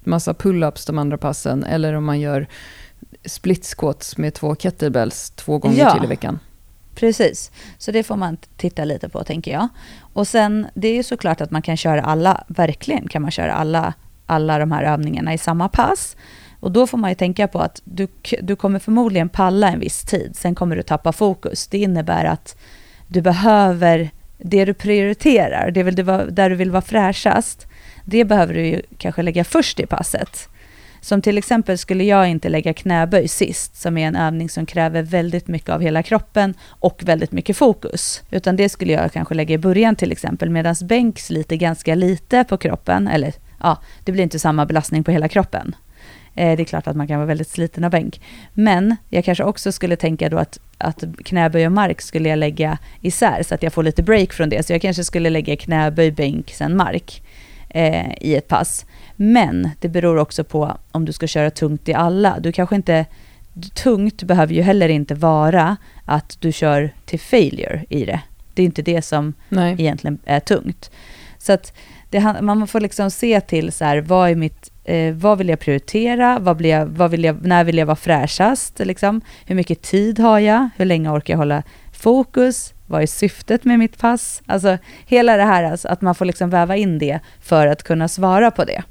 [0.05, 2.47] massa pull-ups de andra passen eller om man gör
[3.25, 5.95] split squats med två kettlebells två gånger ja.
[5.95, 6.39] till i veckan.
[6.95, 9.69] Precis, så det får man titta lite på tänker jag.
[9.99, 13.53] Och sen, det är ju såklart att man kan köra alla, verkligen kan man köra
[13.53, 13.95] alla,
[14.27, 16.17] alla de här övningarna i samma pass.
[16.67, 18.09] Och då får man ju tänka på att du,
[18.43, 21.67] du kommer förmodligen palla en viss tid, sen kommer du tappa fokus.
[21.67, 22.57] Det innebär att
[23.09, 27.67] du behöver, det du prioriterar, det vill du, där du vill vara fräschast,
[28.05, 30.49] det behöver du ju kanske lägga först i passet.
[31.01, 35.03] Som till exempel skulle jag inte lägga knäböj sist, som är en övning som kräver
[35.03, 38.23] väldigt mycket av hela kroppen och väldigt mycket fokus.
[38.31, 42.45] Utan det skulle jag kanske lägga i början till exempel, medan bänk sliter ganska lite
[42.45, 45.75] på kroppen, eller ja, det blir inte samma belastning på hela kroppen.
[46.37, 48.21] Eh, det är klart att man kan vara väldigt sliten av bänk.
[48.53, 52.79] Men jag kanske också skulle tänka då att, att knäböj och mark skulle jag lägga
[53.01, 54.67] isär så att jag får lite break från det.
[54.67, 57.23] Så jag kanske skulle lägga knäböj, bänk, sen mark
[57.69, 58.87] eh, i ett pass.
[59.17, 62.39] Men det beror också på om du ska köra tungt i alla.
[62.41, 63.07] Du kanske inte...
[63.75, 68.21] Tungt behöver ju heller inte vara att du kör till failure i det.
[68.55, 69.77] Det är inte det som Nej.
[69.79, 70.91] egentligen är tungt.
[71.39, 71.73] Så att
[72.11, 75.61] det, man får liksom se till så här, vad är mitt eh, vad vill jag
[75.61, 76.39] prioritera?
[76.39, 78.79] Vad blir jag, vad vill jag, när vill jag vara fräschast?
[78.79, 79.21] Liksom?
[79.47, 80.69] Hur mycket tid har jag?
[80.77, 82.73] Hur länge orkar jag hålla fokus?
[82.87, 84.43] Vad är syftet med mitt pass?
[84.47, 88.09] Alltså hela det här, alltså, att man får liksom väva in det för att kunna
[88.09, 88.83] svara på det.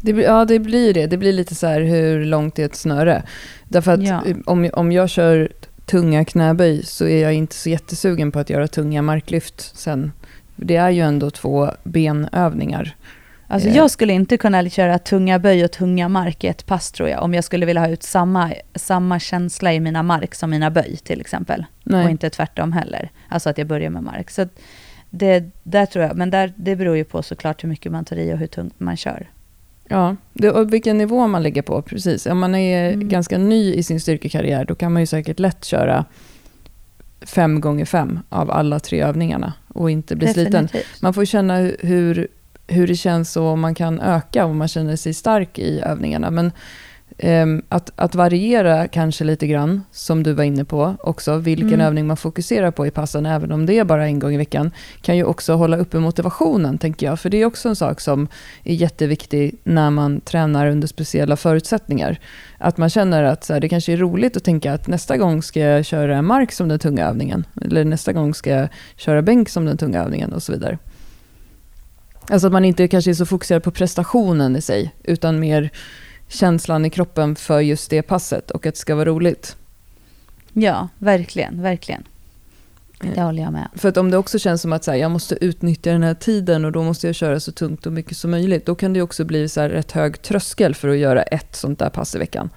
[0.00, 1.06] det ja, det blir det.
[1.06, 3.22] Det blir lite så här hur långt är ett snöre?
[3.68, 4.22] Därför att ja.
[4.46, 5.48] om, om jag kör
[5.86, 10.12] tunga knäböj så är jag inte så jättesugen på att göra tunga marklyft sen.
[10.56, 12.96] Det är ju ändå två benövningar.
[13.46, 17.08] Alltså jag skulle inte kunna köra tunga böj och tunga mark i ett pass tror
[17.08, 20.70] jag, om jag skulle vilja ha ut samma, samma känsla i mina mark som mina
[20.70, 21.64] böj till exempel.
[21.82, 22.04] Nej.
[22.04, 23.10] Och inte tvärtom heller.
[23.28, 24.30] Alltså att jag börjar med mark.
[24.30, 24.48] Så
[25.10, 28.16] det, där tror jag, men där, det beror ju på såklart hur mycket man tar
[28.16, 29.30] i och hur tungt man kör.
[29.88, 32.26] Ja, det, och vilken nivå man ligger på, precis.
[32.26, 33.08] Om man är mm.
[33.08, 36.04] ganska ny i sin styrkekarriär, då kan man ju säkert lätt köra
[37.20, 40.70] fem gånger fem av alla tre övningarna och inte bli Definitivt.
[40.70, 40.88] sliten.
[41.02, 42.28] Man får känna hur
[42.66, 46.30] hur det känns och om man kan öka om man känner sig stark i övningarna.
[46.30, 46.52] Men
[47.18, 51.80] eh, att, att variera kanske lite grann, som du var inne på också, vilken mm.
[51.80, 54.70] övning man fokuserar på i passen, även om det är bara en gång i veckan,
[55.02, 57.20] kan ju också hålla uppe motivationen, tänker jag.
[57.20, 58.28] För det är också en sak som
[58.64, 62.20] är jätteviktig när man tränar under speciella förutsättningar.
[62.58, 65.42] Att man känner att så här, det kanske är roligt att tänka att nästa gång
[65.42, 67.46] ska jag köra mark som den tunga övningen.
[67.62, 70.78] Eller nästa gång ska jag köra bänk som den tunga övningen och så vidare.
[72.30, 75.70] Alltså att man inte kanske är så fokuserad på prestationen i sig, utan mer
[76.28, 79.56] känslan i kroppen för just det passet och att det ska vara roligt.
[80.52, 82.04] Ja, verkligen, verkligen.
[83.14, 83.68] Det håller jag med.
[83.74, 86.14] För att om det också känns som att så här, jag måste utnyttja den här
[86.14, 89.02] tiden och då måste jag köra så tungt och mycket som möjligt, då kan det
[89.02, 92.18] också bli så här rätt hög tröskel för att göra ett sånt där pass i
[92.18, 92.50] veckan.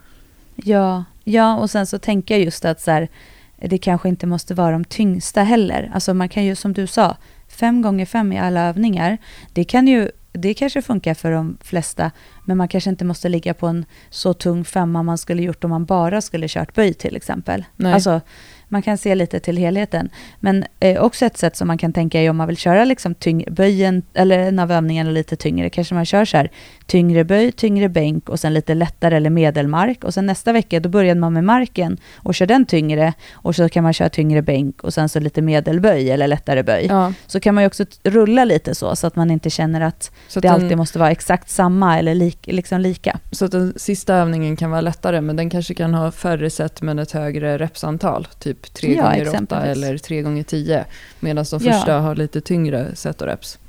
[0.56, 3.10] Ja, ja och sen så tänker jag just att så här,
[3.58, 5.92] det kanske inte måste vara de tyngsta heller.
[5.94, 7.18] Alltså man kan ju, som du sa,
[7.60, 9.18] fem gånger fem i alla övningar,
[9.54, 12.12] det kan ju det kanske funkar för de flesta,
[12.46, 15.70] men man kanske inte måste ligga på en så tung femma man skulle gjort om
[15.70, 17.66] man bara skulle kört böj till exempel.
[17.76, 17.94] Nej.
[17.94, 18.22] Alltså,
[18.68, 20.10] man kan se lite till helheten.
[20.40, 23.16] Men eh, också ett sätt som man kan tänka är om man vill köra liksom
[23.16, 26.52] tyng, böjen, eller en av övningarna lite tyngre, kanske man kör så här
[26.86, 30.04] tyngre böj, tyngre bänk och sen lite lättare eller medelmark.
[30.04, 33.70] Och sen nästa vecka då börjar man med marken och kör den tyngre och så
[33.70, 36.86] kan man köra tyngre bänk och sen så lite medelböj eller lättare böj.
[36.86, 37.14] Ja.
[37.28, 40.42] Så kan man ju också rulla lite så, så att man inte känner att, att
[40.42, 43.20] det alltid måste vara exakt samma eller lik, liksom lika.
[43.32, 46.82] Så att den sista övningen kan vara lättare, men den kanske kan ha färre set
[46.82, 50.86] men ett högre repsantal, typ 3 ja, gånger 8 eller 3 gånger 10
[51.20, 52.00] medan de första ja.
[52.00, 53.60] har lite tyngre set och reps.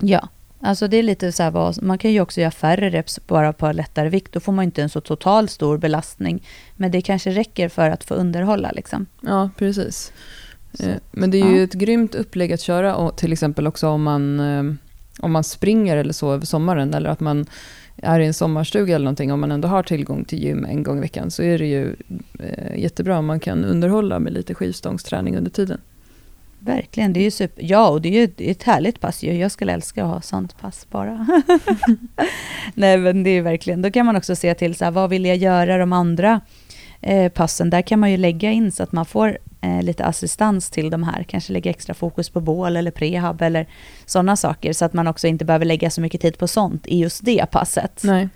[0.00, 0.28] Ja,
[0.60, 3.72] Alltså det är lite så här, man kan ju också göra färre reps bara på
[3.72, 4.32] lättare vikt.
[4.32, 6.42] Då får man inte en så total stor belastning.
[6.76, 8.70] Men det kanske räcker för att få underhålla.
[8.70, 9.06] Liksom.
[9.20, 10.12] Ja, precis.
[10.72, 11.64] Så, eh, men det är ju ja.
[11.64, 14.74] ett grymt upplägg att köra, och till exempel också om man, eh,
[15.20, 16.94] om man springer eller så över sommaren.
[16.94, 17.46] Eller att man
[18.02, 20.98] är i en sommarstuga eller någonting, om man ändå har tillgång till gym en gång
[20.98, 21.96] i veckan, så är det ju
[22.38, 25.80] eh, jättebra om man kan underhålla med lite skivstångsträning under tiden.
[26.58, 27.62] Verkligen, det är ju super.
[27.64, 29.32] Ja, och det är ju ett, ett härligt pass ju.
[29.32, 31.26] Jag skulle älska att ha sånt pass bara.
[32.74, 35.24] Nej, men det är verkligen, då kan man också se till så här, vad vill
[35.24, 36.40] jag göra de andra
[37.00, 37.70] eh, passen?
[37.70, 41.02] Där kan man ju lägga in så att man får eh, lite assistans till de
[41.02, 41.22] här.
[41.22, 43.66] Kanske lägga extra fokus på bål eller prehab eller
[44.06, 44.72] sådana saker.
[44.72, 47.46] Så att man också inte behöver lägga så mycket tid på sånt i just det
[47.50, 48.00] passet.
[48.04, 48.28] Nej.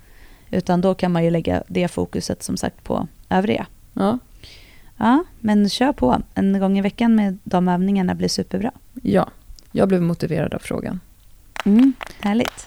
[0.51, 3.65] Utan då kan man ju lägga det fokuset som sagt på övriga.
[3.93, 4.19] Ja.
[4.97, 6.21] Ja, men kör på.
[6.33, 8.71] En gång i veckan med de övningarna blir superbra.
[9.01, 9.29] ja,
[9.71, 10.99] jag blev motiverad av frågan.
[11.65, 12.65] Mm, härligt.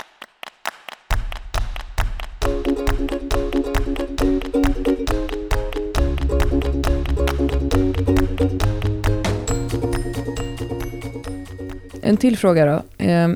[12.05, 13.05] En till fråga då.
[13.05, 13.29] Eh,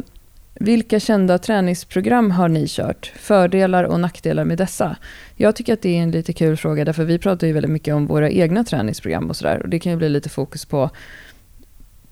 [0.54, 3.12] vilka kända träningsprogram har ni kört?
[3.16, 4.96] Fördelar och nackdelar med dessa?
[5.36, 7.94] Jag tycker att det är en lite kul fråga, därför vi pratar ju väldigt mycket
[7.94, 9.62] om våra egna träningsprogram och sådär.
[9.62, 10.90] Och det kan ju bli lite fokus på,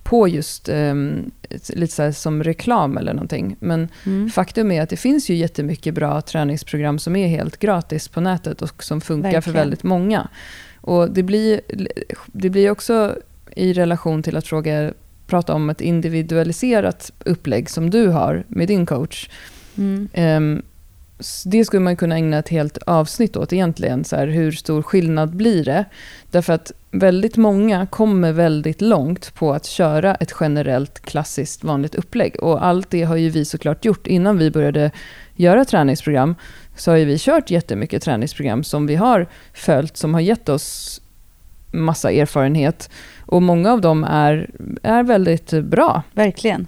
[0.02, 0.94] på just eh,
[1.68, 3.56] lite så som reklam eller någonting.
[3.60, 4.30] Men Mm.
[4.30, 8.62] faktum är att det finns ju jättemycket bra träningsprogram som är helt gratis på nätet
[8.62, 9.54] och som funkar för Verkligen.
[9.56, 10.28] väldigt många.
[10.80, 11.60] Och det blir,
[12.26, 13.16] det blir också
[13.56, 14.92] i relation till att fråga,
[15.26, 19.28] prata om ett individualiserat upplägg som du har med din coach.
[19.78, 20.62] Mm.
[21.18, 24.04] S- det skulle man kunna ägna ett helt avsnitt åt egentligen.
[24.04, 25.84] Så här, hur stor skillnad blir det?
[26.30, 32.42] Därför att väldigt många kommer väldigt långt på att köra ett generellt klassiskt vanligt upplägg.
[32.42, 34.90] Och allt det har ju vi såklart gjort innan vi började
[35.36, 36.34] göra träningsprogram.
[36.76, 41.00] Så har ju vi kört jättemycket träningsprogram som vi har följt, som har gett oss
[41.72, 42.90] massa erfarenhet.
[43.26, 44.50] Och många av dem är,
[44.82, 46.02] är väldigt bra.
[46.12, 46.66] Verkligen.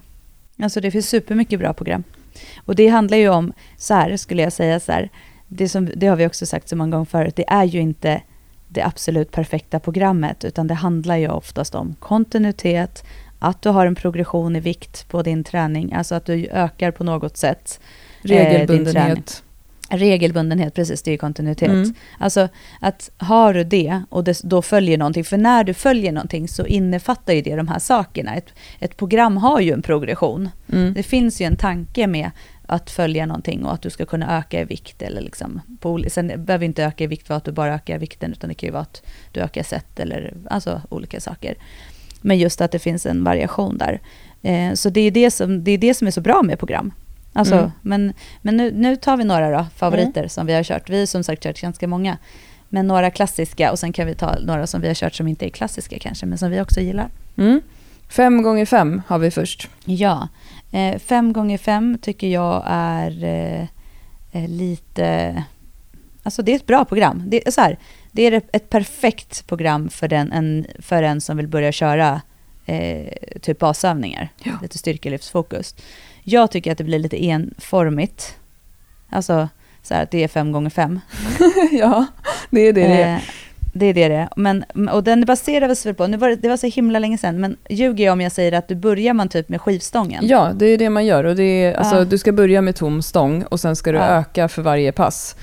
[0.62, 2.05] Alltså det finns supermycket bra program.
[2.64, 5.11] Och det handlar ju om, så här skulle jag säga så här,
[5.49, 8.23] det, som, det har vi också sagt så många gånger förut, det är ju inte
[8.68, 13.05] det absolut perfekta programmet, utan det handlar ju oftast om kontinuitet,
[13.38, 17.05] att du har en progression i vikt på din träning, alltså att du ökar på
[17.05, 17.81] något sätt.
[18.23, 18.29] eh.
[18.29, 19.42] Regelbundenhet.
[19.90, 21.68] Regelbundenhet, precis, det är ju kontinuitet.
[21.68, 21.94] Mm.
[22.18, 22.48] Alltså
[22.81, 26.66] att har du det och det, då följer någonting, för när du följer någonting så
[26.66, 28.35] innefattar ju det de här sakerna.
[28.35, 30.48] Ett, ett program har ju en progression.
[30.72, 30.94] Mm.
[30.94, 32.31] Det finns ju en tanke med
[32.66, 35.03] att följa någonting och att du ska kunna öka i vikt.
[35.03, 38.33] Eller liksom på, sen behöver inte öka i vikt för att du bara ökar vikten,
[38.33, 41.55] utan det kan ju vara att du ökar sätt eller alltså olika saker.
[42.20, 44.01] Men just att det finns en variation där.
[44.42, 46.92] Eh, så det är det, som, det är det som är så bra med program.
[47.38, 47.70] Alltså, Mm.
[47.83, 50.90] Men, men nu, nu tar vi några då, favoriter som vi har kört.
[50.90, 52.18] Vi har som sagt kört ganska många.
[52.68, 55.46] Men några klassiska och sen kan vi ta några som vi har kört som inte
[55.46, 57.09] är klassiska kanske, men som vi också gillar.
[57.37, 57.61] Mm.
[58.09, 59.68] Fem gånger fem har vi först.
[59.85, 60.29] Ja,
[60.72, 63.62] eh, fem gånger fem tycker jag är eh,
[64.33, 65.44] eh, lite...
[66.22, 67.22] Alltså det är ett bra program.
[67.27, 67.79] Det är, så här,
[68.12, 72.20] det är ett perfekt program för, den, en, för en som vill börja köra
[72.66, 74.29] eh, typ basövningar.
[74.42, 74.53] Ja.
[74.62, 75.74] Lite styrkelyftsfokus.
[76.30, 78.36] Jag tycker att det blir lite enformigt.
[79.10, 79.48] Alltså
[79.82, 81.00] så här, att det är fem gånger fem.
[81.72, 82.06] ja,
[82.50, 83.14] det är det det är.
[83.14, 83.20] Eh,
[83.72, 84.28] det är det det är.
[84.36, 87.40] Men, och den baserades väl på, nu var det, det var så himla länge sedan,
[87.40, 90.26] men ljuger jag om jag säger att du börjar man typ med skivstången?
[90.26, 91.24] Ja, det är det man gör.
[91.24, 92.04] Och det är, alltså, Ja.
[92.04, 94.04] Du ska börja med tom stång och sen ska du Ja.
[94.04, 95.36] öka för varje pass.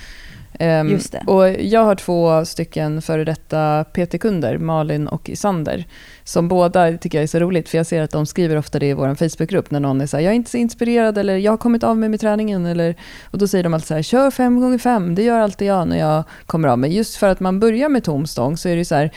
[1.12, 1.24] Det.
[1.28, 5.86] Och jag har två stycken före detta PT-kunder, Malin och Isander,
[6.24, 8.86] som båda tycker jag är så roligt, för jag ser att de skriver ofta det
[8.86, 11.52] i vår Facebookgrupp när någon är så här, jag är inte så inspirerad eller jag
[11.52, 12.66] har kommit av mig med träningen.
[12.66, 12.96] Eller,
[13.32, 15.88] och då säger de alltid så här, kör fem gånger fem, det gör alltid jag
[15.88, 16.96] när jag kommer av mig.
[16.96, 19.12] Just för att man börjar med tom stång så är det så här,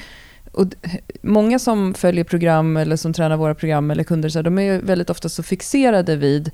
[0.53, 0.67] och
[1.23, 4.81] många som följer program eller som tränar våra program eller kunder, så här, de är
[4.81, 6.51] väldigt ofta så fixerade vid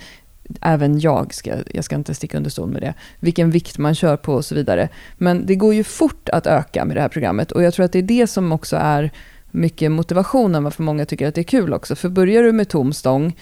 [0.61, 4.17] Även jag, ska, jag ska inte sticka under stol med det, vilken vikt man kör
[4.17, 4.89] på och så vidare.
[5.19, 7.93] Men det går ju fort att öka med det här programmet och jag tror att
[7.93, 9.11] det är det som också är
[9.51, 11.97] mycket motivationen varför många tycker att det är kul också.
[11.97, 13.37] För börjar du med tom stång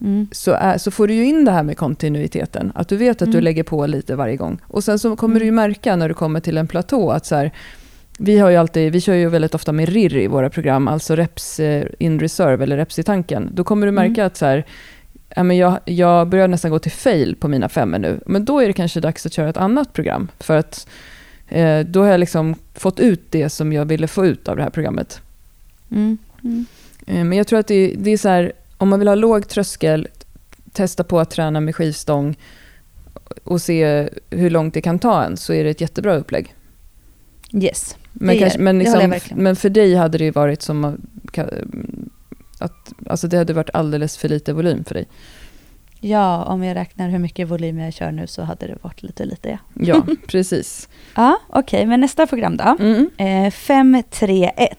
[0.00, 0.28] Mm.
[0.32, 2.72] så, är, så får du ju in det här med kontinuiteten.
[2.74, 3.44] Att du vet att du Mm.
[3.44, 4.58] lägger på lite varje gång.
[4.64, 5.40] Och sen så kommer Mm.
[5.40, 7.50] du ju märka när du kommer till en platå att så här,
[8.18, 11.16] vi, har ju alltid, vi kör ju väldigt ofta med RIR i våra program, alltså
[11.16, 13.50] reps eh, in reserve eller reps i tanken.
[13.54, 14.26] Då kommer du märka Mm.
[14.26, 14.64] att så här,
[15.36, 18.20] ja, men jag, jag börjar nästan gå till fail på mina femmor nu.
[18.26, 20.28] Men då är det kanske dags att köra ett annat program.
[20.38, 20.88] För att
[21.48, 24.62] eh, då har jag liksom fått ut det som jag ville få ut av det
[24.62, 25.20] här programmet.
[25.90, 26.18] Mm.
[26.44, 26.66] Mm.
[27.06, 29.48] Eh, Men jag tror att det, det är så här, om man vill ha låg
[29.48, 30.08] tröskel,
[30.72, 32.36] testa på att träna med skivstång
[33.44, 36.54] och se hur långt det kan ta en, så är det ett jättebra upplägg.
[37.52, 37.96] Yes.
[38.12, 41.00] Men, Det kanske, men, liksom, men för dig hade det ju varit som
[42.64, 45.06] att, alltså det hade varit alldeles för lite volym för dig.
[46.00, 49.24] Ja, om jag räknar hur mycket volym jag kör nu så hade det varit lite
[49.24, 49.48] lite.
[49.48, 50.88] Ja, Ja, precis.
[51.16, 52.76] ja okej, men nästa program då?
[52.80, 53.10] Mm.
[53.16, 54.78] Eh, 531.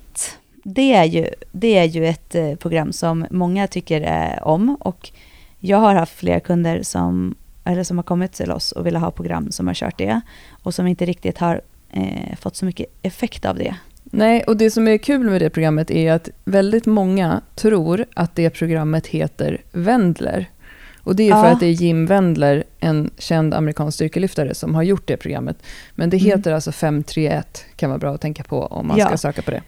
[0.64, 5.12] Det är ju, det är ju ett eh, program som många tycker eh, om och
[5.60, 9.12] jag har haft flera kunder som, eller som har kommit till oss och vill ha
[9.12, 10.22] program som har kört det
[10.64, 11.62] och som inte riktigt har
[11.92, 13.76] eh, fått så mycket effekt av det.
[14.12, 18.36] Nej, och det som är kul med det programmet är att väldigt många tror att
[18.36, 20.46] det programmet heter Wendler.
[21.04, 21.52] Och det är för Ja.
[21.54, 25.58] att det är Jim Wendler, en känd amerikansk styrkelyftare, som har gjort det programmet.
[25.96, 26.26] Men det Mm.
[26.26, 29.08] heter alltså 531, kan vara bra att tänka på om man Ja.
[29.08, 29.62] ska söka på det.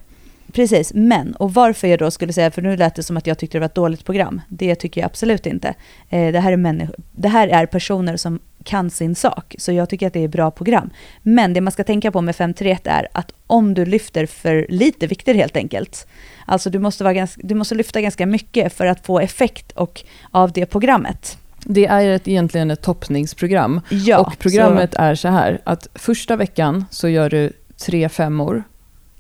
[0.54, 3.38] Precis, men och varför jag då skulle säga, för nu lät det som att jag
[3.38, 4.42] tyckte det var ett dåligt program.
[4.50, 5.74] Det tycker jag absolut inte.
[6.10, 9.90] Eh, det, här är människor, det här är personer som kan sin sak, så jag
[9.90, 10.90] tycker att det är ett bra program.
[11.22, 15.08] Men det man ska tänka på med 531 är att om du lyfter för lite
[15.08, 16.08] vikter helt enkelt,
[16.46, 20.04] alltså du måste, vara ganska, du måste lyfta ganska mycket för att få effekt och,
[20.32, 21.38] av det programmet.
[21.66, 23.82] Det är ett, egentligen ett toppningsprogram.
[23.90, 27.54] Ja, och programmet är så här, att första veckan så gör du
[27.86, 28.64] tre femmor.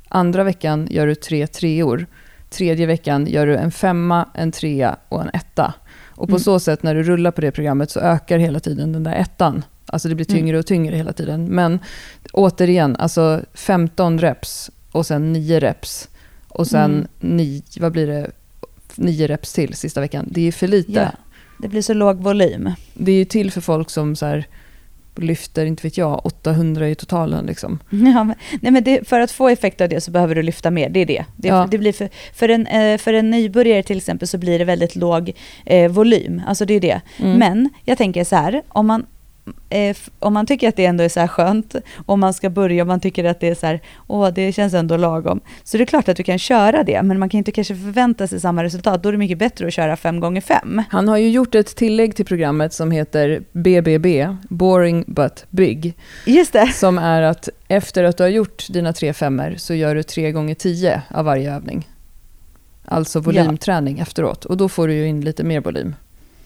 [0.07, 2.05] Andra veckan gör du tre treor.
[2.49, 5.73] Tredje veckan gör du en femma, en trea och en etta.
[6.11, 6.39] Och på Mm.
[6.39, 9.63] så sätt när du rullar på det programmet så ökar hela tiden den där ettan.
[9.85, 10.39] Alltså det blir Mm.
[10.41, 11.45] tyngre och tyngre hela tiden.
[11.45, 11.79] Men
[12.33, 16.09] återigen, alltså 15 reps och sen 9 reps.
[16.47, 17.07] Och sen Mm.
[17.37, 18.31] 9, vad blir det?
[18.95, 20.27] 9 reps till sista veckan.
[20.31, 20.91] Det är för lite.
[20.91, 21.11] Ja,
[21.59, 22.71] det blir så låg volym.
[22.93, 24.47] Det är ju till för folk som så här,
[25.15, 27.45] lyfter, inte vet jag, 800 i totalen.
[27.45, 27.79] Liksom.
[27.89, 30.71] Ja, men, nej, men det, för att få effekt av det så behöver du lyfta
[30.71, 30.89] mer.
[30.89, 31.25] Det är det.
[31.35, 31.67] det, Ja.
[31.71, 34.95] det blir för, för, en, eh, för en nybörjare till exempel så blir det väldigt
[34.95, 35.31] låg
[35.65, 36.41] eh, volym.
[36.47, 37.01] Alltså det är det.
[37.19, 37.37] Mm.
[37.37, 39.05] Men jag tänker så här, om man,
[39.69, 41.75] eh, om man tycker att det ändå är så här skönt,
[42.05, 44.73] om man ska börja och man tycker att det är så här, åh det känns
[44.73, 45.39] ändå lagom.
[45.63, 48.27] Så det är klart att du kan köra det, men man kan inte kanske förvänta
[48.27, 49.03] sig samma resultat.
[49.03, 50.81] Då är det mycket bättre att köra fem gånger fem.
[50.89, 55.93] Han har ju gjort ett tillägg till programmet som heter BBB, Boring But Big.
[56.25, 56.67] Just det.
[56.73, 60.31] Som är att efter att du har gjort dina tre femmer så gör du tre
[60.31, 61.87] gånger tio av varje övning.
[62.85, 64.45] Alltså volymträning efteråt.
[64.45, 65.95] Och då får du ju in lite mer volym.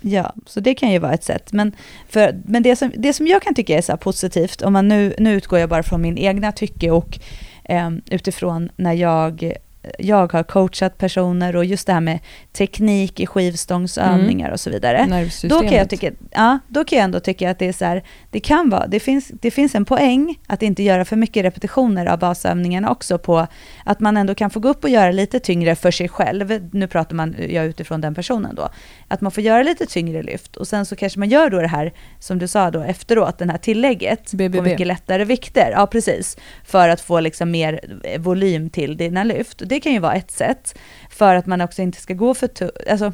[0.08, 1.54] Ja, så det kan ju vara ett sätt.
[1.54, 1.76] Men,
[2.10, 4.88] för, men det, som, det som jag kan tycka är så här positivt, om man
[4.88, 7.20] nu, nu utgår jag bara från min egna tycke och
[7.64, 9.54] eh, utifrån när jag,
[10.00, 12.20] jag har coachat personer och just det här med
[12.54, 15.30] teknik i skivstångsövningar och så vidare.
[15.44, 18.04] Då kan, jag tycka, ja, då kan jag ändå tycka att det är så här,
[18.32, 22.06] det kan vara, det finns, det finns en poäng att inte göra för mycket repetitioner
[22.06, 23.48] av basövningarna också på
[23.84, 26.70] att man ändå kan få gå upp och göra lite tyngre för sig själv.
[26.72, 28.70] Nu pratar man jag utifrån den personen då.
[29.08, 31.68] Att man får göra lite tyngre lyft och sen så kanske man gör då det
[31.68, 34.58] här, som du sa då efteråt, den här tillägget BBB.
[34.58, 35.72] på mycket lättare vikter.
[35.72, 36.38] Ja, precis.
[36.64, 37.80] För att få liksom mer
[38.18, 39.62] volym till dina lyft.
[39.62, 40.78] Och det kan ju vara ett sätt
[41.10, 43.12] för att man också inte ska gå för tu- alltså,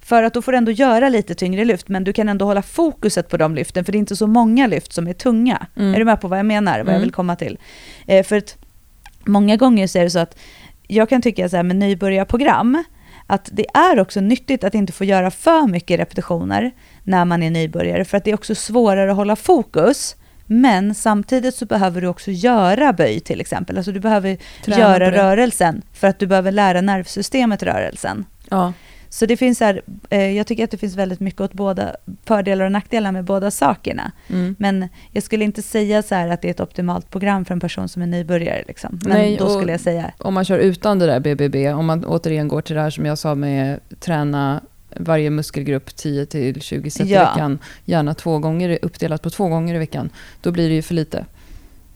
[0.00, 2.62] för att då får du ändå göra lite tyngre lyft, men du kan ändå hålla
[2.62, 5.66] fokuset på de lyften, för det är inte så många lyft som är tunga.
[5.76, 5.94] Mm.
[5.94, 7.00] Är du med på vad jag menar, vad jag Mm.
[7.00, 7.58] vill komma till?
[8.06, 8.56] Eh, för att
[9.26, 10.38] många gånger så är det så att
[10.86, 12.84] jag kan tycka så här med nybörjarprogram,
[13.26, 16.70] att det är också nyttigt att inte få göra för mycket repetitioner
[17.02, 20.16] när man är nybörjare, för att det är också svårare att hålla fokus.
[20.50, 23.76] Men samtidigt så behöver du också göra böj till exempel.
[23.76, 28.24] Alltså du behöver Träna göra rörelsen för att du behöver lära nervsystemet rörelsen.
[28.50, 28.72] Ja.
[29.10, 32.64] Så det finns här, eh, jag tycker att det finns väldigt mycket åt båda fördelar
[32.64, 34.12] och nackdelar med båda sakerna.
[34.28, 34.56] Mm.
[34.58, 37.88] Men jag skulle inte säga så att det är ett optimalt program för en person
[37.88, 38.64] som är nybörjare.
[38.66, 39.00] Liksom.
[39.04, 42.04] Men Nej, då skulle jag säga, Om man kör utan det där BBB, om man
[42.04, 44.60] återigen går till det här som jag sa med träna
[44.98, 47.22] varje muskelgrupp 10 till 20 set Ja.
[47.22, 50.82] i veckan, gärna två gånger, uppdelat på två gånger i veckan, då blir det ju
[50.82, 51.24] för lite.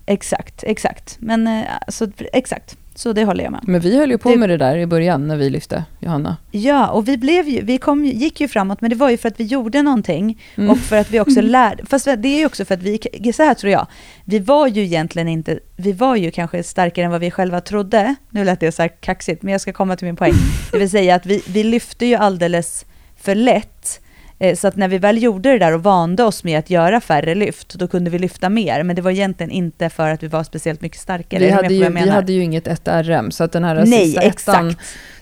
[0.06, 1.16] exakt, exakt.
[1.20, 3.60] Men eh, så, exakt, så det håller jag med.
[3.66, 6.36] Men vi höll ju på Det- med det där i början när vi lyfte, Johanna.
[6.50, 9.28] Ja, och vi, blev ju, vi kom, gick ju framåt, men det var ju för
[9.28, 10.70] att vi gjorde någonting Mm.
[10.70, 13.42] och för att vi också lärde, fast det är ju också för att vi, så
[13.42, 13.86] här tror jag,
[14.24, 18.14] vi var ju egentligen inte, vi var ju kanske starkare än vad vi själva trodde,
[18.30, 20.34] nu lät det så här kaxigt, men jag ska komma till min poäng,
[20.72, 22.84] det vill säga att vi, vi lyfte ju alldeles
[23.22, 24.00] för lätt,
[24.38, 27.00] eh, så att när vi väl gjorde det där och vande oss med att göra
[27.00, 30.28] färre lyft, då kunde vi lyfta mer, men det var egentligen inte för att vi
[30.28, 31.40] var speciellt mycket starkare.
[31.40, 34.76] Vi hade, ju, vi hade ju inget 1RM, så att den här Nej, sista ettan,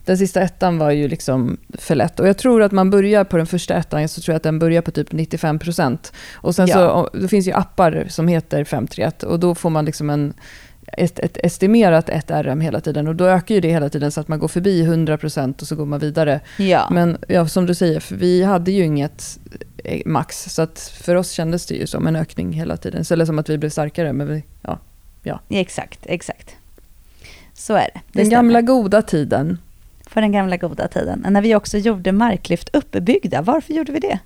[0.04, 2.20] den sista ettan var ju liksom för lätt.
[2.20, 4.58] Och jag tror att man börjar på den första ettan, så tror jag att den
[4.58, 6.12] börjar på typ 95%.
[6.32, 6.74] Och sen Ja.
[6.74, 10.34] så, det finns ju appar som heter 531 och då får man liksom en,
[10.92, 13.08] ett, ett estimerat 1RM hela tiden.
[13.08, 15.76] Och då ökar ju det hela tiden så att man går förbi 100% och så
[15.76, 16.40] går man vidare.
[16.56, 16.88] Ja.
[16.90, 19.38] Men ja, som du säger, för vi hade ju inget
[19.84, 20.44] eh, max.
[20.54, 23.04] Så att för oss kändes det ju som en ökning hela tiden.
[23.04, 24.12] Så eller som att vi blev starkare.
[24.12, 24.44] Men vi,
[25.22, 25.40] ja.
[25.48, 26.50] Exakt, exakt.
[27.54, 27.90] Så är det.
[27.94, 28.30] det Den stämmer.
[28.42, 29.58] gamla goda tiden.
[30.14, 31.26] På den gamla goda tiden.
[31.30, 33.42] När vi också gjorde marklyft uppbyggda.
[33.42, 34.18] Varför gjorde vi det?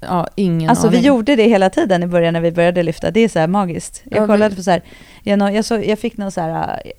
[0.00, 1.00] Ja, ingen Alltså aning.
[1.00, 3.10] vi gjorde det hela tiden i början när vi började lyfta.
[3.10, 4.02] Det är så här magiskt.
[4.04, 4.82] Jag Ja, kollade på så här,
[5.22, 6.90] jag, nå- jag, såg, jag fick någon så här, äh,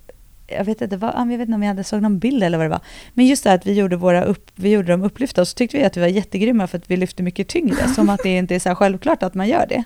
[0.58, 2.66] jag vet inte, vad, jag vet inte om jag hade såg någon bild eller vad
[2.66, 2.80] det var.
[3.14, 5.56] Men just det här att vi gjorde, våra upp, vi gjorde dem upplyfta och så
[5.56, 7.88] tyckte vi att vi var jättegrymma för att vi lyfte mycket tyngre.
[7.96, 9.84] som att det inte är så självklart att man gör det.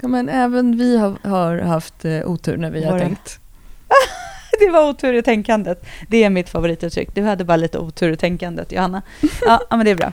[0.00, 3.38] Ja, men även vi har, har haft eh, otur när vi har Våra- tänkt.
[4.60, 5.84] Det var otur i tänkandet.
[6.08, 7.14] Det är mitt favorituttryck.
[7.14, 9.02] Du hade bara lite otur i tänkandet, Johanna.
[9.46, 10.12] Ja men det är bra.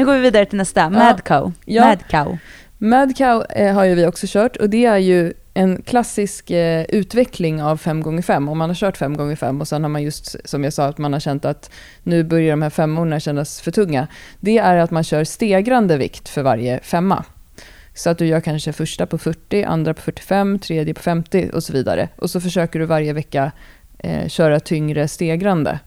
[0.00, 0.90] Nu går vi vidare till nästa.
[0.90, 1.52] Mad cow.
[1.64, 1.84] Ja.
[1.86, 2.38] Mad cow.
[2.78, 6.84] Mad Cow eh, har ju vi också kört och det är ju en klassisk eh,
[6.88, 8.50] utveckling av 5x5.
[8.50, 11.12] Om man har kört 5x5 och sen har man just, som jag sa, att man
[11.12, 11.70] har känt att
[12.02, 14.06] nu börjar de här femmorna kännas för tunga.
[14.40, 17.24] Det är att man kör stegrande vikt för varje femma.
[17.94, 21.62] Så att du gör kanske första på 40, andra på 45, tredje på 50 och
[21.62, 22.08] så vidare.
[22.16, 23.52] Och så försöker du varje vecka
[23.98, 25.78] eh, köra tyngre stegrande.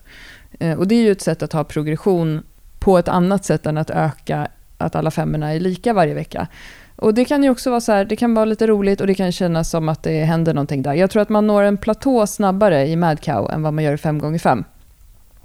[0.59, 2.43] Eh, och det är ju ett sätt att ha progression
[2.83, 6.47] på ett annat sätt än att öka att alla femmorna är lika varje vecka.
[6.95, 9.15] Och det kan ju också vara så här, det kan vara lite roligt och det
[9.15, 10.93] kan kännas som att det händer någonting där.
[10.93, 13.93] Jag tror att man når en platå snabbare i Mad Cow än vad man gör
[13.93, 14.63] i 5x5.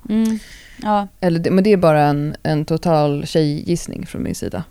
[0.09, 0.39] Mm.
[0.83, 4.65] Ja, Eller, men det är bara en, en total tjejgissning från min sida.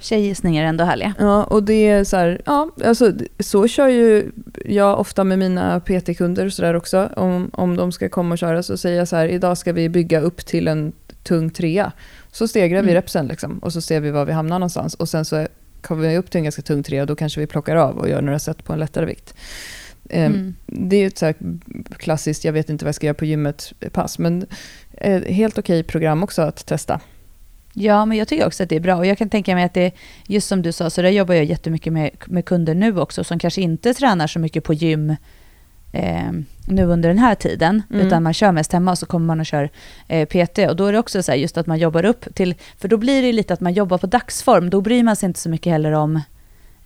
[0.00, 1.14] tjejgissningar är ändå härliga.
[1.18, 4.30] Ja, och det är så här, ja, alltså så kör ju
[4.64, 7.08] jag ofta med mina PT-kunder och också.
[7.16, 9.88] Om, om de ska komma och köra så säger jag så här, idag ska vi
[9.88, 10.92] bygga upp till en
[11.26, 11.92] tung trea.
[12.32, 12.94] Så stegrar vi Mm.
[12.94, 14.94] repsen liksom och så ser vi var vi hamnar någonstans.
[14.94, 15.46] Och sen så
[15.82, 18.08] kommer vi upp till en ganska tung trea och då kanske vi plockar av och
[18.08, 19.34] gör några set på en lättare vikt.
[20.10, 20.54] Ehm, Mm.
[20.66, 21.34] Det är ett så här
[21.98, 24.46] klassiskt, jag vet inte vad jag ska göra på gymmet pass, men
[24.92, 27.00] eh, helt okej program också att testa.
[27.78, 28.96] Ja, men jag tycker också att det är bra.
[28.96, 29.92] Och jag kan tänka mig att det,
[30.26, 33.38] just som du sa, så där jobbar jag jättemycket med, med kunder nu också, som
[33.38, 35.16] kanske inte tränar så mycket på gym
[35.96, 36.32] eh,
[36.68, 38.06] nu under den här tiden, Mm.
[38.06, 39.70] utan man kör mest hemma och så kommer man och kör
[40.08, 40.58] eh, PT.
[40.68, 42.96] Och då är det också så här just att man jobbar upp till, för då
[42.96, 45.72] blir det lite att man jobbar på dagsform, då bryr man sig inte så mycket
[45.72, 46.20] heller om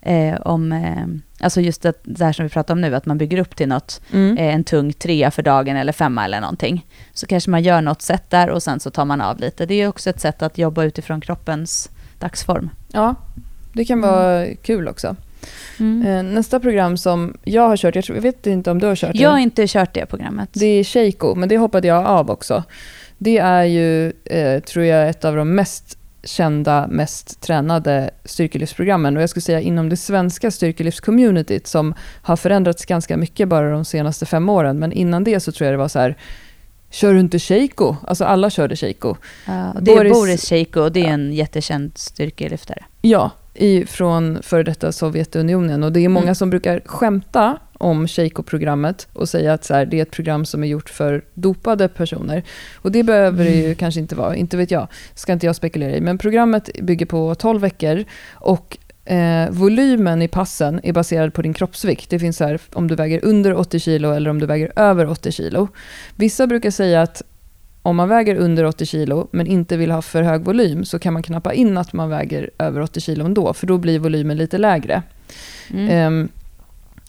[0.03, 1.05] Eh, om, eh,
[1.45, 3.67] alltså just det, det här som vi pratar om nu, att man bygger upp till
[3.67, 4.37] något, Mm.
[4.37, 6.85] eh, en tung trea för dagen eller femma eller någonting.
[7.13, 9.65] Så kanske man gör något sätt där och sen så tar man av lite.
[9.65, 11.89] Det är också ett sätt att jobba utifrån kroppens
[12.19, 12.69] dagsform.
[12.91, 13.15] Ja,
[13.73, 15.15] det kan vara kul också.
[15.79, 16.07] Mm.
[16.07, 18.95] Eh, Nästa program som jag har kört, jag, tror, jag vet inte om du har
[18.95, 19.43] kört Jag har det.
[19.43, 20.49] inte kört det programmet.
[20.53, 22.63] Det är Sheiko, men det hoppade jag av också.
[23.17, 29.17] Det är ju, eh, tror jag, ett av de mest kända, mest tränade styrkelyftsprogrammen.
[29.17, 33.85] Och jag skulle säga inom det svenska styrkelyftscommunityt som har förändrats ganska mycket bara de
[33.85, 34.79] senaste fem åren.
[34.79, 36.17] Men innan det så tror jag det var så här,
[36.89, 37.95] kör du inte Sheiko?
[38.07, 39.15] Alltså alla körde Sheiko.
[39.47, 42.83] Ja, det är Boris- Boris Sheiko och det är en jättekänd styrkelyftare.
[43.01, 43.31] Ja,
[43.61, 45.83] i, från före detta Sovjetunionen.
[45.83, 46.35] Och det är många Mm.
[46.35, 50.63] som brukar skämta om Sheiko-programmet och säga att så här, det är ett program som
[50.63, 52.43] är gjort för dopade personer.
[52.75, 55.95] Och det behöver det ju kanske inte vara, inte vet jag, ska inte jag spekulera
[55.95, 56.01] i.
[56.01, 58.03] Men programmet bygger på 12 veckor
[58.33, 62.09] och eh, volymen i passen är baserad på din kroppsvikt.
[62.09, 65.09] Det finns så här om du väger under 80 kilo eller om du väger över
[65.09, 65.67] 80 kilo.
[66.15, 67.21] Vissa brukar säga att
[67.81, 71.13] om man väger under 80 kilo men inte vill ha för hög volym så kan
[71.13, 74.57] man knappa in att man väger över 80 kilo ändå, för då blir volymen lite
[74.57, 75.03] lägre.
[75.69, 75.89] Mm.
[75.89, 76.29] Ehm,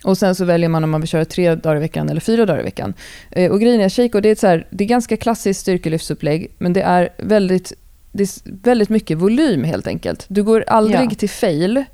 [0.04, 2.46] och sen så väljer man om man vill köra tre dagar i veckan eller fyra
[2.46, 2.94] dagar i veckan.
[3.30, 6.72] Eh, och grejen är, Sheiko, det är, så här, det är ganska klassiskt styrkelyftsupplägg, men
[6.72, 7.72] det är väldigt,
[8.12, 8.28] det är
[8.62, 10.24] väldigt mycket volym helt enkelt.
[10.28, 11.10] Du går aldrig Ja.
[11.10, 11.84] till fail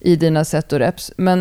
[0.00, 1.40] i dina set och reps, men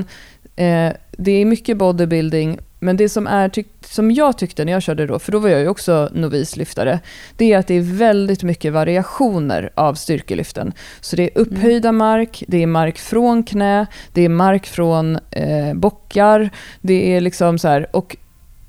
[0.56, 2.60] eh, det är mycket bodybuilding.
[2.86, 5.62] Men det som, är, som jag tyckte när jag körde då, för då var jag
[5.62, 7.00] ju också novislyftare,
[7.38, 10.74] det är att det är väldigt mycket variationer av styrkelyften.
[11.02, 15.74] Så det är upphöjda mark, det är mark från knä, det är mark från eh,
[15.74, 16.50] bockar,
[16.82, 18.18] det är liksom så här, och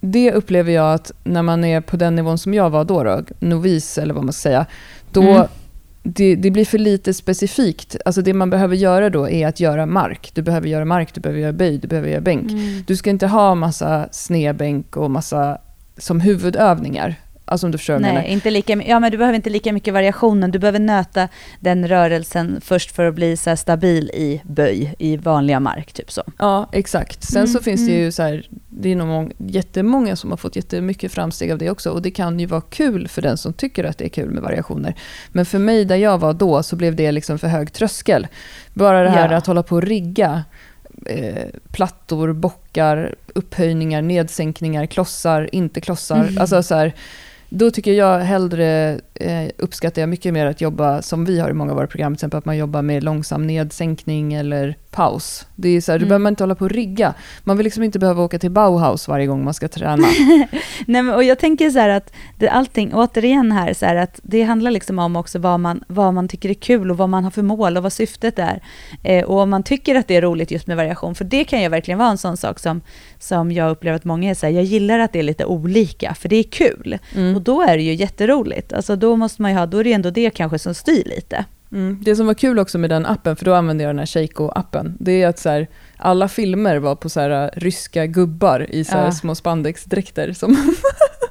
[0.00, 3.22] det upplever jag att när man är på den nivån som jag var då, då
[3.38, 4.66] novis eller vad man ska säga,
[5.10, 5.46] då Mm.
[6.14, 7.96] Det, det blir för lite specifikt.
[8.04, 10.30] Alltså det man behöver göra då är att göra mark.
[10.34, 12.50] Du behöver göra mark, du behöver göra böj, du behöver göra bänk.
[12.50, 12.82] Mm.
[12.86, 15.58] Du ska inte ha massa snedbänk och massa
[15.98, 17.14] som huvudövningar.
[17.48, 17.98] Alltså om du förstår.
[17.98, 20.50] Nej, inte lika, ja, men du behöver inte lika mycket variationen.
[20.50, 21.28] Du behöver nöta
[21.60, 26.22] den rörelsen först för att bli så stabil i böj, i vanliga mark, typ så.
[26.38, 27.22] Ja, exakt.
[27.24, 28.04] Sen Mm, så finns det mm.
[28.04, 31.70] ju så här, det är nog mång- jättemånga som har fått jättemycket framsteg av det
[31.70, 31.90] också.
[31.90, 34.42] Och det kan ju vara kul för den som tycker att det är kul med
[34.42, 34.94] variationer.
[35.28, 38.26] Men för mig där jag var då så blev det liksom för hög tröskel.
[38.74, 39.36] Bara det här Ja.
[39.36, 40.44] att hålla på och rigga
[41.06, 46.20] eh, plattor, bockar, upphöjningar, nedsänkningar, klossar, inte klossar.
[46.22, 46.38] Mm.
[46.38, 46.92] Alltså så här,
[47.48, 51.52] då tycker jag hellre eh, uppskattar jag mycket mer att jobba som vi har i
[51.52, 55.46] många av våra program, till exempel att man jobbar med långsam nedsänkning eller paus.
[55.54, 56.06] Det är så här, mm.
[56.06, 57.14] Då behöver man inte hålla på och rigga.
[57.44, 60.06] Man vill liksom inte behöva åka till Bauhaus varje gång man ska träna.
[60.86, 64.20] Nej, men, och jag tänker så här att det, allting, återigen här, så här att
[64.22, 67.24] det handlar liksom om också vad man, vad man tycker är kul och vad man
[67.24, 68.62] har för mål och vad syftet är.
[69.02, 71.62] Eh, och om man tycker att det är roligt just med variation, för det kan
[71.62, 72.80] ju verkligen vara en sån sak som,
[73.18, 76.14] som jag upplever att många är så här, jag gillar att det är lite olika,
[76.14, 76.98] för det är kul.
[77.14, 77.36] Mm.
[77.36, 78.72] Och då är det ju jätteroligt.
[78.72, 81.44] Alltså då måste man ha, då är det ändå det kanske som styr lite.
[81.72, 81.98] Mm.
[82.04, 84.96] Det som var kul också med den appen, för då använde jag den här Sheiko-appen,
[85.00, 88.84] det är att så här, alla filmer var på så här, äh, ryska gubbar i
[88.84, 89.12] så här, ja.
[89.12, 90.32] små spandexdräkter.
[90.32, 90.50] Som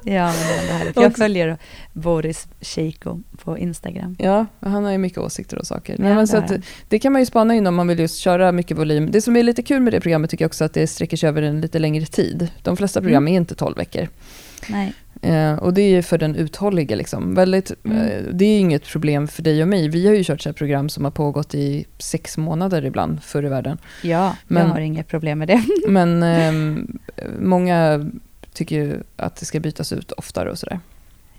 [0.02, 0.96] ja, men det är härligt.
[0.96, 1.58] Jag följer
[1.92, 4.16] Boris Sheiko på Instagram.
[4.18, 5.96] Ja, han har ju mycket åsikter och saker.
[5.98, 6.52] Ja, men så att,
[6.88, 9.10] det kan man ju spana in om man vill just köra mycket volym.
[9.10, 11.28] Det som är lite kul med det programmet tycker jag också att det sträcker sig
[11.28, 12.48] över en lite längre tid.
[12.62, 13.34] De flesta program mm.
[13.34, 14.08] är inte 12 veckor.
[14.68, 14.92] Nej.
[15.22, 16.96] Eh, och det är för den uthålliga.
[16.96, 17.34] Liksom.
[17.34, 17.98] Väldigt, mm.
[17.98, 19.88] eh, det är inget problem för dig och mig.
[19.88, 23.48] Vi har ju kört så program som har pågått i sex månader ibland förr i
[23.48, 23.78] världen.
[24.02, 25.62] Ja, men, jag har inget problem med det.
[25.88, 26.52] men eh,
[27.40, 28.10] många
[28.52, 30.80] tycker ju att det ska bytas ut oftare och sådär.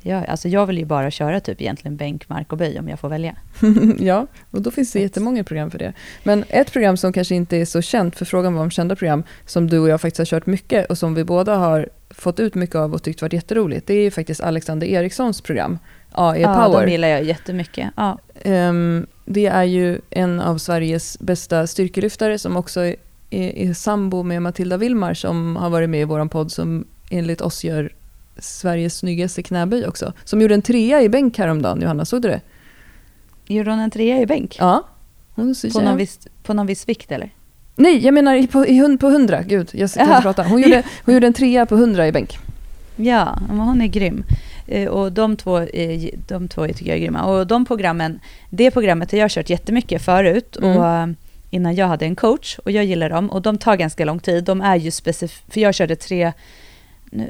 [0.07, 2.99] Ja, alltså jag vill ju bara köra typ egentligen bänk, mark och böj om jag
[2.99, 3.35] får välja.
[3.99, 5.93] ja, och då finns det jättemånga program för det.
[6.23, 9.23] Men ett program som kanske inte är så känt, för frågan var om kända program,
[9.45, 12.55] som du och jag faktiskt har kört mycket och som vi båda har fått ut
[12.55, 15.79] mycket av och tyckt varit jätteroligt, det är faktiskt Alexander Erikssons program,
[16.11, 16.79] AE ja, Power.
[16.79, 17.89] Ja, de gillar jag jättemycket.
[17.95, 18.17] Ja.
[18.45, 22.95] Um, det är ju en av Sveriges bästa styrkelyftare som också är,
[23.29, 27.41] är, är sambo med Matilda Wilmar som har varit med i vår podd som enligt
[27.41, 27.91] oss gör
[28.39, 30.13] Sveriges snyggaste knäböj också.
[30.23, 32.41] Som gjorde en trea i bänk häromdagen, Johanna, såg du det?
[33.47, 34.55] Gjorde hon en trea i bänk?
[34.59, 34.87] Ja.
[35.35, 37.29] Hon på, någon viss, på någon viss vikt eller?
[37.75, 39.41] Nej, jag menar på, i, på 100.
[39.41, 40.43] Gud, jag kan inte prata.
[40.43, 42.37] Hon gjorde, hon gjorde en trea på 100 i bänk.
[42.95, 44.23] Ja, men hon är grym.
[44.67, 45.65] Eh, och de två,
[46.27, 47.23] de två tycker jag är grymma.
[47.23, 48.19] Och de programmen,
[48.49, 50.57] det programmet har jag kört jättemycket förut.
[50.57, 50.77] Mm.
[50.77, 51.07] Och eh,
[51.49, 53.29] innan jag hade en coach och jag gillar dem.
[53.29, 54.43] Och de tar ganska lång tid.
[54.43, 56.33] De är ju specifika, för jag körde tre,
[57.11, 57.29] nu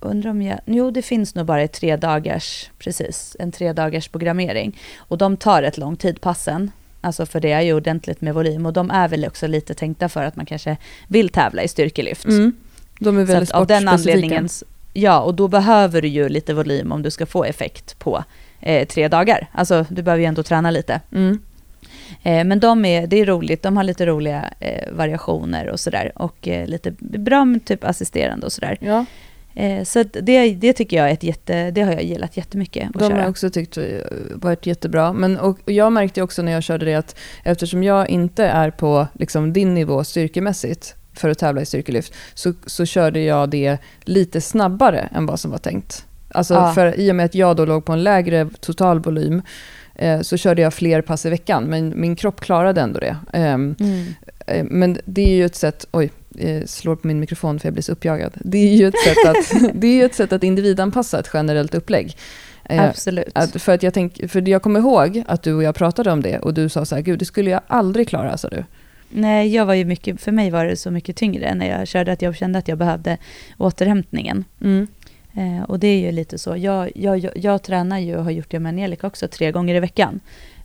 [0.00, 4.78] undrar om jag, jo det finns nog bara tre dagars, precis, en tre dagars programmering.
[4.98, 6.70] Och de tar ett lång tid passen.
[7.00, 10.08] Alltså för det är ju ordentligt med volym och de är väl också lite tänkta
[10.08, 10.76] för att man kanske
[11.08, 12.24] vill tävla i styrkelyft.
[12.24, 12.52] Mm.
[12.98, 14.48] De är väldigt Så av den anledningen,
[14.92, 18.24] ja och då behöver du ju lite volym om du ska få effekt på
[18.60, 19.48] eh, tre dagar.
[19.52, 21.00] Alltså du behöver ju ändå träna lite.
[21.12, 21.38] Mm.
[22.22, 26.12] Eh, men de är, det är roligt, de har lite roliga eh, variationer och sådär.
[26.14, 28.76] Och eh, lite bra med typ assisterande och sådär.
[28.80, 29.04] Ja.
[29.54, 32.92] Eh, så det, det tycker jag är ett jätte, det har jag gillat jättemycket att
[32.92, 33.22] De köra.
[33.22, 33.78] har också tyckt
[34.34, 35.12] varit jättebra.
[35.12, 39.06] Men, och, jag märkte också när jag körde det att eftersom jag inte är på
[39.12, 44.40] liksom, din nivå styrkemässigt för att tävla i styrkelyft så, så körde jag det lite
[44.40, 46.06] snabbare än vad som var tänkt.
[46.34, 46.72] Alltså ja.
[46.72, 49.42] för i och med att jag då låg på en lägre total volym
[49.94, 53.16] eh, så körde jag fler pass i veckan, men min kropp klarade ändå det.
[53.32, 53.74] Eh, mm.
[54.46, 56.10] eh, men det är ju ett sätt, oj, eh,
[56.66, 58.32] slår på min mikrofon för jag blir så uppjagad.
[58.34, 62.16] Det är ju ett sätt att, det är ett sätt att individanpassa ett generellt upplägg.
[62.64, 63.30] Eh, Absolut.
[63.34, 66.22] Att, för, att jag tänk, för jag kommer ihåg att du och jag pratade om
[66.22, 68.64] det och du sa så här, gud det skulle jag aldrig klara, sa du.
[69.08, 72.12] Nej, jag var ju mycket, för mig var det så mycket tyngre när jag körde
[72.12, 73.18] att jag kände att jag behövde
[73.58, 74.44] återhämtningen.
[74.60, 74.86] Mm.
[75.34, 76.56] Eh, och det är ju lite så.
[76.56, 79.74] Jag, jag, jag, jag tränar ju och har gjort det med Angelica också tre gånger
[79.74, 80.20] i veckan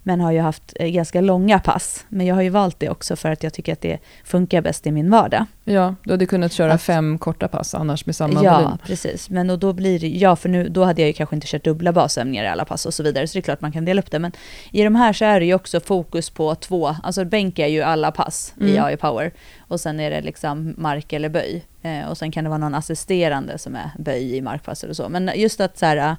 [0.08, 2.06] men har ju haft eh, ganska långa pass.
[2.10, 4.88] Men jag har ju valt det också för att jag tycker att det funkar bäst
[4.88, 5.46] i min vardag.
[5.64, 8.70] Ja, du hade kunnat köra att, fem korta pass annars med samma ja, volym.
[8.72, 9.30] Ja, precis.
[9.30, 11.64] Men och då blir det, ja för nu, då hade jag ju kanske inte kört
[11.64, 14.02] dubbla basövningar i alla pass och så vidare, så det är klart man kan dela
[14.02, 14.20] upp det.
[14.20, 14.32] Men
[14.72, 17.82] i de här så är det ju också fokus på två, alltså bänk är ju
[17.82, 18.76] alla pass mm.
[18.76, 19.32] i AI Power.
[19.68, 21.66] Och sen är det liksom mark eller böj.
[21.82, 25.10] Eh, och sen kan det vara någon assisterande som är böj i markpass och så.
[25.10, 26.16] Men just att så här,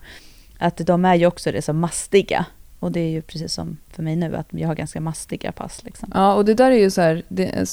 [0.59, 2.47] att de är ju också det som mastiga.
[2.81, 5.85] Och det är ju precis som för mig nu, att jag har ganska mastiga pass.
[5.85, 6.11] Liksom.
[6.15, 7.69] Ja, och det där är ju så här, det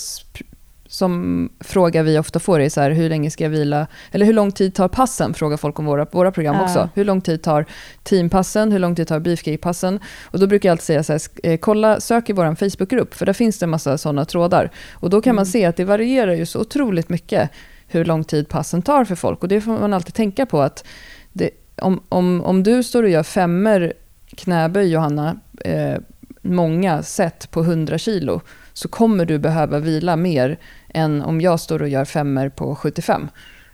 [0.93, 3.88] som fråga vi ofta får är så här, hur länge ska jag vila?
[4.12, 5.34] Eller hur lång tid tar passen?
[5.34, 6.89] Frågar folk om våra, våra program också.
[6.95, 7.66] Hur lång tid tar
[8.04, 8.72] teampassen?
[8.72, 9.99] Hur lång tid tar beefcake-passen?
[10.24, 13.26] Och då brukar jag alltid säga så här, eh, kolla, sök i vår Facebookgrupp, för
[13.26, 14.72] där finns det en massa sådana trådar.
[14.91, 15.36] Och då kan mm.
[15.36, 17.49] man se att det varierar ju så otroligt mycket
[17.88, 19.41] hur lång tid passen tar för folk.
[19.41, 20.86] Och det får man alltid tänka på att
[21.32, 23.93] det, om, om, om du står och gör femmer
[24.36, 25.97] knäböj, Johanna, eh,
[26.41, 28.41] många set på 100 kilo,
[28.73, 30.59] så kommer du behöva vila mer
[30.93, 33.27] än om jag står och gör femmer på 75.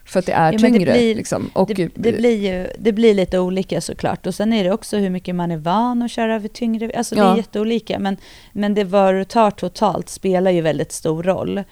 [0.05, 0.85] För att det är ja, tyngre.
[0.85, 1.49] Det blir, liksom.
[1.53, 4.27] och, det, det, blir ju, det blir lite olika såklart.
[4.27, 6.91] Och sen är det också hur mycket man är van att köra över tyngre.
[6.97, 7.23] Alltså ja.
[7.23, 7.99] det är jätteolika.
[7.99, 8.17] Men,
[8.53, 11.63] men det vad du tar totalt spelar ju väldigt stor roll.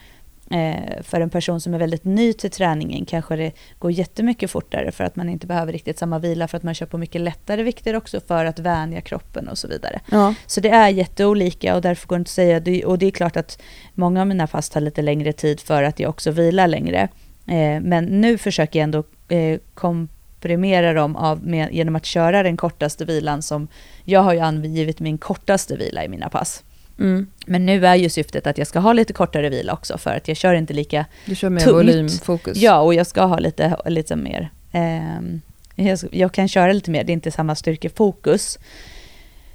[0.52, 4.92] Eh, för en person som är väldigt ny till träningen kanske det går jättemycket fortare
[4.92, 7.64] för att man inte behöver riktigt samma vila för att man kör på mycket lättare
[7.64, 10.00] vikter också för att vänja kroppen och så vidare.
[10.12, 10.34] Ja.
[10.46, 13.38] Så det är jätteolika och därför går det inte att säga, och det är klart
[13.38, 13.62] att
[13.94, 17.08] många av mina pass tar lite längre tid för att jag också vilar längre.
[17.48, 22.58] Eh, men nu försöker jag ändå eh, komprimera dem av med, genom att köra den
[22.58, 23.68] kortaste vilan som,
[24.04, 26.64] jag har ju angivit min kortaste vila i mina pass.
[27.00, 27.28] Mm.
[27.46, 30.28] Men nu är ju syftet att jag ska ha lite kortare vila också för att
[30.28, 31.76] jag kör inte lika Du kör mer Tungt.
[31.76, 32.58] volymfokus.
[32.58, 34.52] Ja, och jag ska ha lite, lite mer...
[34.72, 35.42] ehm,
[35.76, 38.60] jag, jag kan köra lite mer, det är inte samma styrkefokus.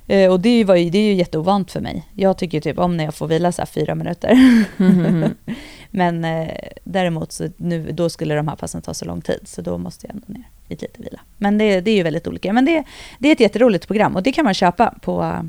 [0.07, 2.09] Eh, och det, var ju, det är ju jätteovant för mig.
[2.14, 4.34] Jag tycker typ om när jag får vila så här fyra minuter.
[4.76, 5.34] Mhm.
[5.90, 6.49] Men eh,
[6.84, 10.07] däremot så nu, då skulle de här passen ta så lång tid, så då måste
[10.07, 11.20] jag ändå ner i lite vila.
[11.38, 12.53] Men det, det är ju väldigt olika.
[12.53, 12.84] Men det,
[13.18, 15.49] det är ett jätteroligt program och det kan man köpa på...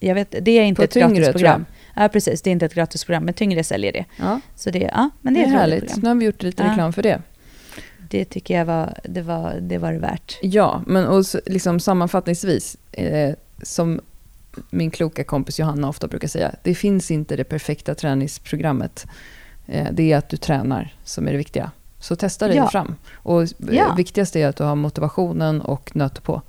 [0.00, 1.66] Jag vet, det är inte På ett Tyngre, gratis tror program.
[1.96, 2.42] Ja, precis.
[2.42, 4.04] Det är inte ett gratis program, men Tyngre säljer det.
[4.18, 5.80] Ja, Så det, ja, men det det är är härligt.
[5.80, 6.00] program.
[6.02, 6.70] Nu har vi gjort lite Ja.
[6.70, 7.22] reklam för det.
[8.10, 10.38] Det tycker jag var det, var, det, var det värt.
[10.42, 14.00] Ja, men och så, liksom sammanfattningsvis, eh, som
[14.70, 19.06] min kloka kompis Johanna ofta brukar säga, det finns inte det perfekta träningsprogrammet.
[19.66, 21.70] Eh, det är att du tränar som är det viktiga.
[21.98, 22.68] Så testa dig Ja.
[22.70, 22.94] fram.
[23.14, 23.94] Och eh, Ja.
[23.96, 26.42] viktigast är att du har motivationen och nöter på.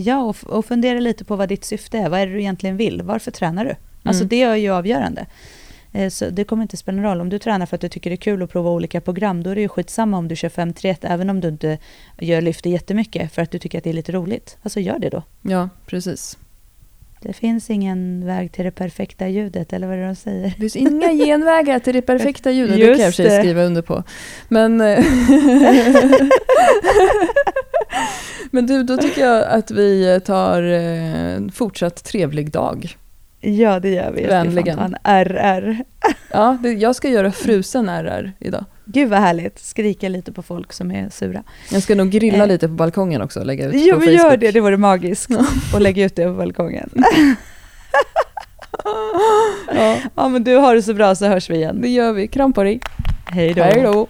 [0.00, 2.08] Ja, och, och fundera lite på vad ditt syfte är.
[2.08, 3.02] Vad är det du egentligen vill?
[3.02, 3.74] Varför tränar du?
[4.02, 4.28] Alltså Mm.
[4.28, 5.26] det är ju avgörande.
[5.92, 7.20] Eh, Så det kommer inte spela någon roll.
[7.20, 9.50] Om du tränar för att du tycker det är kul att prova olika program, då
[9.50, 11.78] är det ju skitsamma om du kör 5-3, även om du inte
[12.18, 14.56] gör lyfter jättemycket för att du tycker att det är lite roligt.
[14.62, 15.22] Alltså gör det då.
[15.42, 16.38] Ja, precis.
[17.20, 20.48] Det finns ingen väg till det perfekta ljudet, eller vad är det de säger?
[20.48, 23.38] Det finns inga genvägar till det perfekta ljudet, det Just kan jag för sig det.
[23.42, 24.02] skriva under på.
[24.48, 25.04] Men, eh,
[28.50, 32.96] Men du, då tycker jag att vi tar eh, en fortsatt trevlig dag.
[33.40, 34.20] Ja, det gör vi.
[34.22, 34.76] Jag ska fan Vänligen.
[34.76, 35.84] ta en RR.
[36.32, 38.64] Ja, det, jag ska göra frusen RR idag.
[38.92, 39.58] Gud vad härligt.
[39.58, 41.42] Skrika lite på folk som är sura.
[41.70, 42.46] Jag ska nog grilla Eh.
[42.48, 44.50] lite på balkongen också och lägga ut Ja, på men gör det.
[44.50, 45.30] Det vore magiskt.
[45.74, 46.90] Och lägg ut det på balkongen.
[49.74, 51.80] Ja, Ja, men du har det så bra så hörs vi igen.
[51.80, 52.28] det gör vi.
[52.28, 52.80] Kram på dig.
[53.26, 54.06] Hej då.